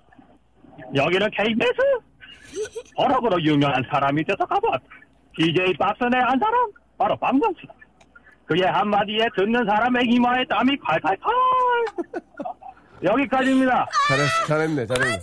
여기는 0.95 1.31
KBS 1.31 1.73
어록으로 2.97 3.41
유명한 3.43 3.83
사람이 3.91 4.25
돼서 4.25 4.45
가봤. 4.47 4.81
DJ 5.37 5.75
박선의 5.79 6.21
한 6.21 6.39
사람 6.39 6.71
바로 6.99 7.17
박명수다. 7.19 7.75
그의 8.47 8.63
한마디에 8.63 9.27
듣는 9.37 9.65
사람의 9.67 10.05
이마에 10.09 10.45
땀이 10.49 10.77
콸콸콸. 10.79 12.17
여기까지입니다. 13.03 13.87
잘했, 14.09 14.27
잘했네, 14.47 14.87
잘했네. 14.87 15.21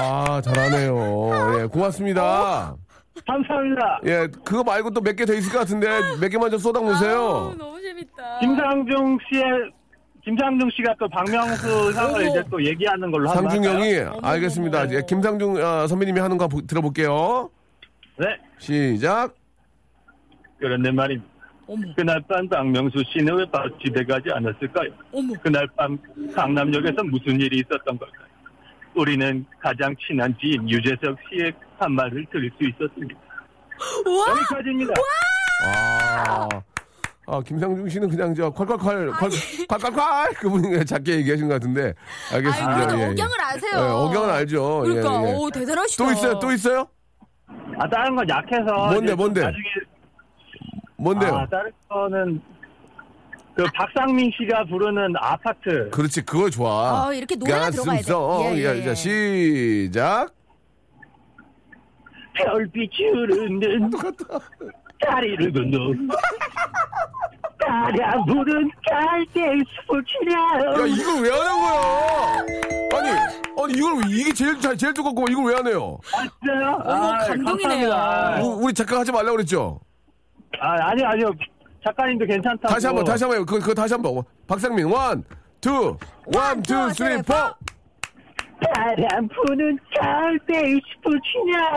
아. 0.00 0.24
아, 0.28 0.40
잘하네요. 0.40 1.60
예, 1.60 1.64
고맙습니다. 1.66 2.74
감사합니다. 3.26 4.00
예, 4.04 4.26
그거 4.44 4.62
말고 4.62 4.90
또 4.90 5.00
몇 5.00 5.16
개 5.16 5.24
더 5.24 5.32
있을 5.32 5.50
것 5.52 5.60
같은데 5.60 5.88
몇 6.20 6.28
개만 6.28 6.50
좀 6.50 6.58
쏟아 6.60 6.80
놓으세요. 6.80 7.54
너무 7.58 7.80
재밌다. 7.80 8.38
김상중 8.40 9.18
씨의 9.32 9.44
김상중 10.22 10.68
씨가 10.76 10.94
또 10.98 11.08
박명수 11.08 11.92
형을 11.92 12.28
이제 12.28 12.42
또 12.50 12.62
얘기하는 12.62 13.10
걸로 13.10 13.28
상중형이? 13.28 13.94
알겠습니다. 14.22 14.84
이제 14.84 15.02
김상중 15.08 15.56
어, 15.56 15.86
선배님이 15.86 16.20
하는 16.20 16.36
거 16.36 16.46
보- 16.48 16.60
들어볼게요. 16.66 17.48
네. 18.18 18.26
시작. 18.58 19.34
그런데 20.58 20.90
말입니다. 20.90 21.30
그날 21.96 22.22
밤 22.28 22.48
박명수 22.48 23.02
씨는 23.12 23.34
왜 23.34 23.44
바- 23.50 23.64
집에 23.84 24.04
가지 24.04 24.28
않았을까요? 24.32 24.90
그날 25.42 25.66
밤 25.76 25.98
강남역에서 26.34 27.02
무슨 27.04 27.40
일이 27.40 27.58
있었던 27.58 27.98
걸까요? 27.98 28.26
우리는 28.94 29.44
가장 29.60 29.94
친한 30.06 30.34
지인 30.40 30.68
유재석 30.70 31.16
씨의 31.28 31.52
한 31.78 31.92
말을 31.92 32.24
들을 32.30 32.50
수 32.56 32.64
있었습니다. 32.68 33.20
여기까지입니다. 34.30 34.94
아, 35.66 36.48
아, 36.48 36.48
아, 37.26 37.40
김상중 37.42 37.88
씨는 37.88 38.08
그냥 38.08 38.34
저 38.34 38.50
콸콸콸, 38.52 39.10
콸- 39.12 39.66
콸콸콸 39.68 40.38
그분이 40.38 40.68
그냥 40.68 40.84
작게 40.84 41.16
얘기하신 41.16 41.48
것 41.48 41.54
같은데. 41.54 41.92
알겠습니다. 42.32 42.70
아이, 42.76 42.86
그래도 42.86 42.98
예, 42.98 43.02
예. 43.02 43.06
억양을 43.10 43.40
아세요. 43.42 43.72
예, 43.74 43.90
억양은 43.90 44.30
알죠. 44.30 44.84
예, 44.86 44.94
그러니까, 45.00 45.28
예. 45.28 45.34
오, 45.34 45.50
대단하시다. 45.50 46.04
또 46.04 46.12
있어요? 46.12 46.38
또 46.38 46.52
있어요? 46.52 46.88
아, 47.78 47.88
다른 47.88 48.14
건 48.16 48.26
약해서. 48.28 48.72
뭔데, 48.92 49.14
뭔데? 49.14 49.40
나중에. 49.42 49.62
뭔데요? 50.96 51.34
아, 51.34 51.46
다른 51.46 51.70
거는. 51.88 52.40
그 53.54 53.64
박상민 53.74 54.30
씨가 54.36 54.64
부르는 54.64 55.14
아파트. 55.16 55.88
그렇지, 55.90 56.22
그거 56.26 56.50
좋아. 56.50 57.06
어, 57.08 57.12
이렇게 57.14 57.36
노래가 57.36 57.70
들어가야 57.70 57.96
돼. 57.98 58.02
써. 58.02 58.40
예, 58.42 58.56
예, 58.58 58.64
야, 58.66 58.76
예. 58.76 58.84
자, 58.84 58.94
시작. 58.94 60.28
별빛 62.34 62.90
흐르는 62.98 63.90
다리를 65.00 65.52
건너 65.52 65.78
다량 67.58 68.24
부른 68.26 68.70
갈대 68.90 69.40
스포츠냐 69.80 70.34
야, 70.36 70.86
이걸 70.86 71.22
왜 71.22 71.30
하는 71.30 71.60
거야? 71.60 72.44
아니, 72.98 73.10
아니, 73.10 73.72
이걸, 73.74 73.94
왜- 73.96 74.02
이게 74.10 74.32
제일, 74.34 74.60
잘- 74.60 74.76
제일 74.76 74.92
두껍고, 74.92 75.24
이걸 75.30 75.46
왜 75.46 75.54
하네요? 75.56 75.98
진짜요? 76.42 76.78
어머, 76.84 77.18
감동이네요. 77.26 77.88
감사합니다. 77.90 78.42
우- 78.42 78.64
우리 78.64 78.74
작가 78.74 79.00
하지 79.00 79.10
말라 79.12 79.30
고 79.30 79.36
그랬죠? 79.36 79.80
아, 80.60 80.88
아니요, 80.90 81.06
아니요. 81.08 81.30
작가님도 81.84 82.26
괜찮다고. 82.26 82.74
다시 82.74 82.86
한 82.86 82.96
번, 82.96 83.04
다시 83.04 83.24
한 83.24 83.30
번, 83.32 83.46
그거, 83.46 83.60
그거 83.60 83.74
다시 83.74 83.94
한 83.94 84.02
번. 84.02 84.22
박상민, 84.46 84.86
원, 84.86 85.24
투, 85.60 85.96
원, 86.34 86.62
투, 86.62 86.90
쓰리, 86.90 87.16
포! 87.22 87.34
바람 88.74 89.28
부는 89.28 89.78
갈대 89.94 90.54
스포츠냐 90.80 91.72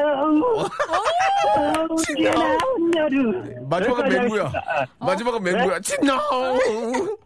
언제나 1.90 2.58
여름 2.96 3.70
마지막은 3.70 4.08
맹구야. 4.08 4.52
마지막은 5.00 5.44
맹구야. 5.44 5.80
친나! 5.82 6.18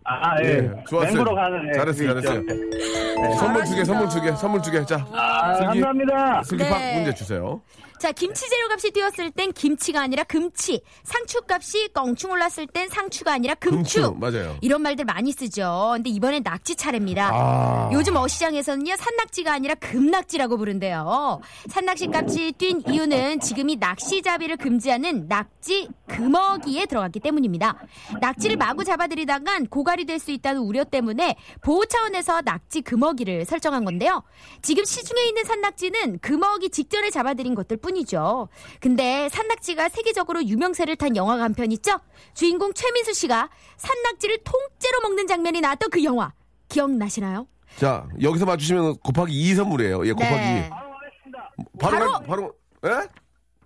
아, 0.06 0.44
예. 0.44 0.48
예, 0.48 0.84
좋았어요. 0.90 1.14
맹구로 1.14 1.36
가는 1.36 1.70
예, 1.70 1.74
잘했어요, 1.78 2.22
잘했어요. 2.22 2.42
네. 2.42 3.36
선물 3.38 3.64
두 3.64 3.76
개, 3.76 3.86
선물 3.86 4.10
두 4.10 4.22
개, 4.22 4.32
선물 4.32 4.62
두 4.64 4.72
개. 4.72 4.86
자, 4.86 5.06
아, 5.14 5.54
감사합니다. 5.60 6.42
슬기 6.44 6.64
네. 6.64 6.70
박 6.72 6.80
문제 6.96 7.14
주세요. 7.14 7.62
자, 8.00 8.12
김치 8.12 8.50
재료값이 8.50 8.92
뛰었을 8.92 9.32
땐 9.32 9.52
김치가 9.54 10.02
아니라 10.02 10.24
금치. 10.24 10.82
상추값이 11.04 11.90
껑충 11.94 12.32
올랐을 12.32 12.68
땐 12.74 12.90
상추가 12.90 13.34
아니라 13.34 13.54
금추. 13.56 14.02
금추, 14.02 14.16
맞아요. 14.20 14.58
이런 14.62 14.82
말들 14.82 15.06
많이 15.06 15.32
쓰죠. 15.32 15.92
근데 15.96 16.10
이번엔 16.10 16.44
낙지 16.44 16.76
차례입니다. 16.76 17.30
아. 17.34 17.90
요즘 17.94 18.16
어시장에서는요, 18.18 18.96
산낙지가 18.98 19.54
아니라 19.54 19.76
금낙지라고 19.76 20.58
부른대요. 20.58 21.40
산낙지 21.70 22.10
값이 22.14 22.54
뛴 22.58 22.82
이유는 22.88 23.40
지금이 23.40 23.78
낚시잡이를 23.78 24.58
금지하는 24.58 25.28
낙지 25.28 25.88
금어기에 26.08 26.88
들어갔기 26.88 27.20
때문입니다. 27.22 27.78
낙지를 28.20 28.58
마구 28.58 28.84
잡아들이다간 28.84 29.68
고갈이 29.68 30.06
될 30.06 30.24
수 30.24 30.32
있다는 30.32 30.62
우려 30.62 30.86
때문에 30.86 31.36
보호 31.62 31.84
차원에서 31.86 32.42
낙지 32.46 32.82
금어기를 32.82 33.44
설정한 33.46 33.84
건데요. 33.84 34.24
지금 34.62 34.86
시중에 34.86 35.22
있는 35.24 35.44
산낙지는 35.44 36.20
금어기 36.20 36.70
직전에 36.70 37.10
잡아들인 37.10 37.56
것들 37.56 37.78
뿐이죠. 37.84 38.48
근데 38.80 39.30
산낙지가 39.30 39.90
세계적으로 39.90 40.44
유명세를 40.44 40.96
탄 40.96 41.16
영화가 41.16 41.44
한 41.44 41.54
편 41.54 41.72
있죠? 41.74 42.00
주인공 42.34 42.74
최민수 42.74 43.14
씨가 43.14 43.50
산낙지를 43.78 44.40
통째로 44.44 45.02
먹는 45.04 45.28
장면이 45.28 45.62
나왔던 45.62 45.92
그 45.92 46.04
영화. 46.04 46.34
기억나시나요? 46.70 47.46
자, 47.78 48.08
여기서 48.22 48.46
맞추시면 48.48 48.98
곱하기 49.04 49.32
2 49.32 49.54
선물이에요. 49.56 50.08
예, 50.08 50.12
곱하기 50.14 50.36
네. 50.36 50.70
2. 50.72 51.78
바로, 51.80 51.98
바로- 51.98 52.12
가- 52.12 52.20
바로, 52.22 52.54
예? 52.86 53.08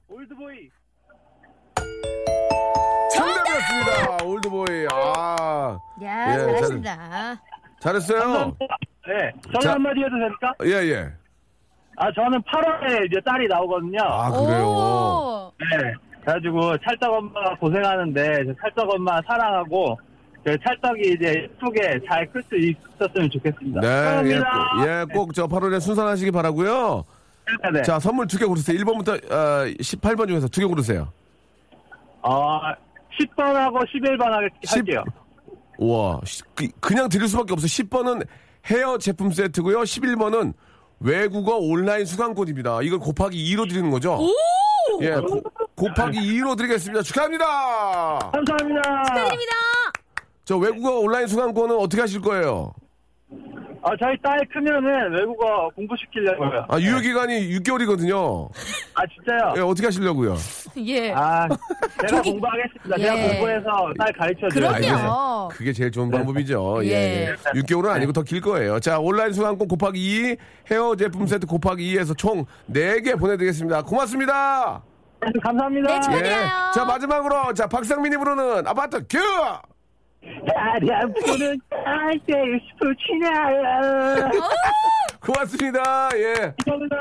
올드보이. 0.09 0.69
정답이었습니다. 3.13 4.23
올드보이. 4.25 4.87
아, 4.91 5.79
야, 6.03 6.33
예, 6.33 6.37
잘하신다. 6.37 7.41
잘 7.79 7.95
했어요. 7.95 8.55
네. 9.07 9.31
저는 9.45 9.59
자. 9.61 9.71
한마디 9.73 9.99
해도 10.01 10.09
됩니까? 10.09 10.53
예, 10.65 10.89
예. 10.91 11.13
아, 11.97 12.11
저는 12.13 12.39
8월에 12.43 13.05
이제 13.07 13.19
딸이 13.25 13.47
나오거든요. 13.47 13.99
아, 14.03 14.29
그래요. 14.31 14.65
오. 14.67 15.51
네. 15.59 15.93
그래가지고 16.21 16.77
찰떡 16.79 17.11
엄마가 17.13 17.55
고생하는데 17.55 18.45
저 18.45 18.53
찰떡 18.61 18.93
엄마 18.93 19.19
사랑하고 19.27 19.97
저 20.45 20.55
찰떡이 20.57 21.01
이제 21.15 21.33
예쁘게 21.43 21.99
잘 22.07 22.25
클 22.31 22.43
수 22.43 22.55
있었으면 22.55 23.29
좋겠습니다. 23.31 23.81
네, 23.81 23.87
예, 23.87 23.91
감사합니다. 24.39 24.49
꼭- 24.75 24.87
예, 24.87 25.05
꼭 25.13 25.33
저 25.33 25.47
8월에 25.47 25.79
순산하시기 25.79 26.31
바라고요 26.31 27.03
네. 27.73 27.81
자, 27.83 27.97
선물 27.99 28.27
두 28.27 28.37
개 28.37 28.45
고르세요. 28.45 28.77
1번부터 28.77 29.31
어, 29.31 29.65
18번 29.79 30.27
중에서 30.27 30.47
두 30.49 30.61
개 30.61 30.65
고르세요. 30.67 31.07
어, 32.21 32.59
10번하고 33.19 33.85
11번 33.87 34.23
하게 34.29 34.49
할게요. 34.67 35.03
우와, 35.79 36.19
시- 36.25 36.43
그, 36.53 36.67
그냥 36.79 37.07
드릴 37.09 37.27
수밖에 37.27 37.53
없어. 37.53 37.65
10번은 37.65 38.25
헤어 38.69 38.97
제품 38.97 39.31
세트고요. 39.31 39.79
11번은 39.83 40.53
외국어 40.99 41.57
온라인 41.57 42.05
수강권입니다. 42.05 42.81
이걸 42.81 42.99
곱하기 42.99 43.37
2로 43.55 43.67
드리는 43.69 43.89
거죠? 43.91 44.19
예, 45.01 45.11
고, 45.15 45.41
곱하기 45.75 46.19
2로 46.19 46.57
드리겠습니다. 46.57 47.03
축하합니다. 47.03 47.45
감사합니다. 48.33 48.81
축하드립니다. 49.03 49.51
저 50.45 50.57
외국어 50.57 50.99
온라인 50.99 51.27
수강권은 51.27 51.75
어떻게 51.77 52.01
하실 52.01 52.21
거예요? 52.21 52.73
어, 53.87 53.95
저희 53.97 54.17
딸 54.21 54.39
크면은 54.51 55.13
외국어 55.13 55.69
공부시키려고요. 55.75 56.65
아, 56.67 56.79
유효 56.79 56.99
기간이 56.99 57.49
6개월이거든요. 57.59 58.49
아, 58.93 59.01
진짜요? 59.07 59.53
예, 59.57 59.61
어떻게 59.61 59.87
하시려고요? 59.87 60.35
예. 60.85 61.11
아, 61.13 61.47
제가 62.01 62.07
저기- 62.07 62.31
공부하겠습니다. 62.31 62.99
예. 62.99 63.03
제가 63.03 63.15
공부해서 63.29 63.93
딸 63.97 64.13
가르쳐줘요. 64.13 64.49
그럼요. 64.49 64.75
알겠어요. 64.75 65.47
그게 65.53 65.73
제일 65.73 65.91
좋은 65.91 66.11
방법이죠. 66.11 66.79
예. 66.83 66.87
예. 66.89 67.27
예. 67.29 67.35
6개월은 67.59 67.89
아니고 67.89 68.11
더 68.13 68.23
길 68.23 68.41
거예요. 68.41 68.79
자, 68.79 68.99
온라인 68.99 69.31
수강권 69.31 69.67
곱하기 69.69 69.99
2, 69.99 70.35
헤어 70.69 70.95
제품 70.95 71.25
세트 71.25 71.47
곱하기 71.47 71.95
2에서 71.95 72.17
총 72.17 72.45
4개 72.69 73.17
보내드리겠습니다. 73.17 73.83
고맙습니다. 73.83 74.81
감사합니다. 75.41 75.93
네, 75.93 75.99
축하드려요. 76.01 76.47
자, 76.75 76.85
마지막으로, 76.85 77.53
자, 77.53 77.67
박상민이 77.67 78.17
부르는 78.17 78.67
아파트 78.67 78.99
큐! 79.07 79.17
다리 80.53 80.91
아프는 80.93 81.59
갈대 81.69 82.33
스포츠냐. 82.69 84.29
고맙습니다. 85.19 86.09
예. 86.15 86.53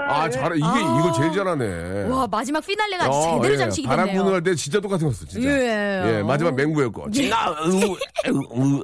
아, 0.08 0.28
잘해. 0.28 0.56
이게, 0.56 0.66
이걸 0.66 1.12
제일 1.16 1.32
잘하네. 1.32 2.04
와, 2.08 2.26
마지막 2.30 2.64
피날레가 2.64 3.04
아주 3.04 3.12
어, 3.16 3.36
제대로 3.36 3.54
예. 3.54 3.58
장식이 3.58 3.86
바람 3.86 4.06
됐네요. 4.06 4.22
부는 4.24 4.34
할 4.36 4.42
때 4.42 4.54
진짜 4.54 4.80
똑같은 4.80 5.06
거였어, 5.06 5.26
진짜. 5.26 5.48
예. 5.48 6.18
예, 6.18 6.22
마지막 6.22 6.54
맹구였고. 6.54 7.10
진짜, 7.10 7.50
으, 7.52 8.30
으, 8.30 8.78
으. 8.78 8.82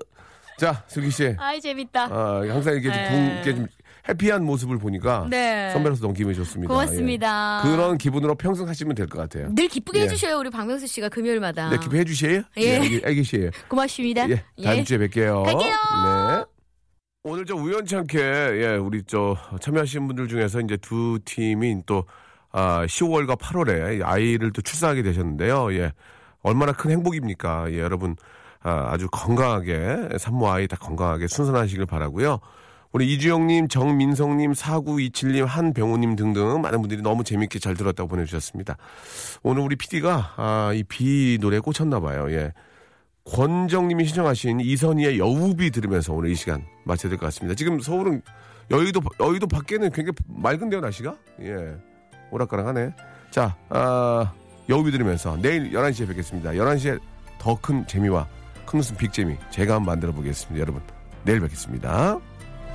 자, 0.58 0.84
슬기 0.86 1.10
씨. 1.10 1.34
아이, 1.38 1.60
재밌다. 1.60 2.04
아, 2.04 2.42
항상 2.48 2.74
이렇게 2.74 2.88
좀, 2.88 2.92
네. 2.92 3.08
분- 3.10 3.34
이렇게 3.34 3.54
좀 3.54 3.66
해피한 4.08 4.44
모습을 4.44 4.78
보니까 4.78 5.26
네. 5.30 5.70
선배로서 5.72 6.02
너무 6.02 6.12
기분이 6.14 6.34
좋습니다. 6.34 6.72
고맙습니다. 6.72 7.62
예. 7.64 7.70
그런 7.70 7.98
기분으로 7.98 8.34
평생 8.34 8.68
하시면 8.68 8.94
될 8.96 9.06
것 9.06 9.18
같아요. 9.18 9.54
늘 9.54 9.68
기쁘게 9.68 10.00
예. 10.00 10.02
해주셔요, 10.04 10.38
우리 10.38 10.50
박명수 10.50 10.86
씨가 10.86 11.08
금요일마다. 11.08 11.70
네, 11.70 11.78
기분 11.78 11.98
해주세요. 11.98 12.42
예. 12.56 12.76
애기, 12.78 13.00
애기 13.04 13.22
씨. 13.24 13.50
고맙습니다. 13.68 14.28
예, 14.30 14.42
다음 14.62 14.84
주에 14.84 14.98
뵐게요. 14.98 15.44
갈게요. 15.44 15.70
네. 16.04 16.44
오늘 17.24 17.46
저 17.46 17.54
우연찮게 17.54 18.18
예, 18.18 18.76
우리 18.76 19.04
저 19.06 19.36
참여하신 19.60 20.08
분들 20.08 20.26
중에서 20.26 20.60
이제 20.60 20.76
두 20.78 21.20
팀이 21.24 21.82
또 21.86 22.04
아, 22.50 22.84
10월과 22.84 23.38
8월에 23.38 24.02
아이를 24.04 24.52
또 24.52 24.60
출산하게 24.62 25.02
되셨는데요. 25.04 25.72
예. 25.74 25.92
얼마나 26.42 26.72
큰 26.72 26.90
행복입니까? 26.90 27.70
예, 27.70 27.78
여러분 27.78 28.16
아, 28.64 28.88
아주 28.92 29.06
건강하게 29.12 30.18
산모 30.18 30.50
아이 30.50 30.66
다 30.66 30.76
건강하게 30.76 31.28
순산하시길 31.28 31.86
바라고요. 31.86 32.40
우리 32.92 33.12
이주영님, 33.14 33.68
정민성님, 33.68 34.52
4927님, 34.52 35.46
한병호님 35.46 36.14
등등 36.16 36.60
많은 36.60 36.80
분들이 36.82 37.00
너무 37.00 37.24
재밌게 37.24 37.58
잘 37.58 37.74
들었다고 37.74 38.08
보내주셨습니다. 38.08 38.76
오늘 39.42 39.62
우리 39.62 39.76
PD가 39.76 40.34
아, 40.36 40.72
이 40.74 40.82
비 40.84 41.38
노래에 41.40 41.60
꽂혔나 41.60 42.00
봐요. 42.00 42.30
예. 42.30 42.52
권정님이 43.24 44.04
신청하신 44.06 44.60
이선희의 44.60 45.18
여우비 45.18 45.70
들으면서 45.70 46.12
오늘 46.12 46.30
이 46.30 46.34
시간 46.34 46.64
마쳐야 46.84 47.08
될 47.08 47.18
것 47.18 47.26
같습니다. 47.26 47.54
지금 47.54 47.80
서울은 47.80 48.20
여의도 48.70 49.00
여의도 49.20 49.46
밖에는 49.46 49.90
굉장히 49.90 50.14
맑은데요 50.26 50.80
날씨가 50.80 51.16
예 51.42 51.76
오락가락하네. 52.32 52.90
자 53.30 53.56
아, 53.70 54.32
여우비 54.68 54.90
들으면서 54.90 55.36
내일 55.40 55.70
11시에 55.72 56.08
뵙겠습니다. 56.08 56.50
11시에 56.50 57.00
더 57.38 57.54
큰 57.56 57.86
재미와 57.86 58.26
큰 58.66 58.80
웃음 58.80 58.96
빅재미 58.96 59.36
제가 59.50 59.74
한번 59.76 59.92
만들어 59.94 60.12
보겠습니다. 60.12 60.60
여러분 60.60 60.82
내일 61.24 61.40
뵙겠습니다. 61.40 62.18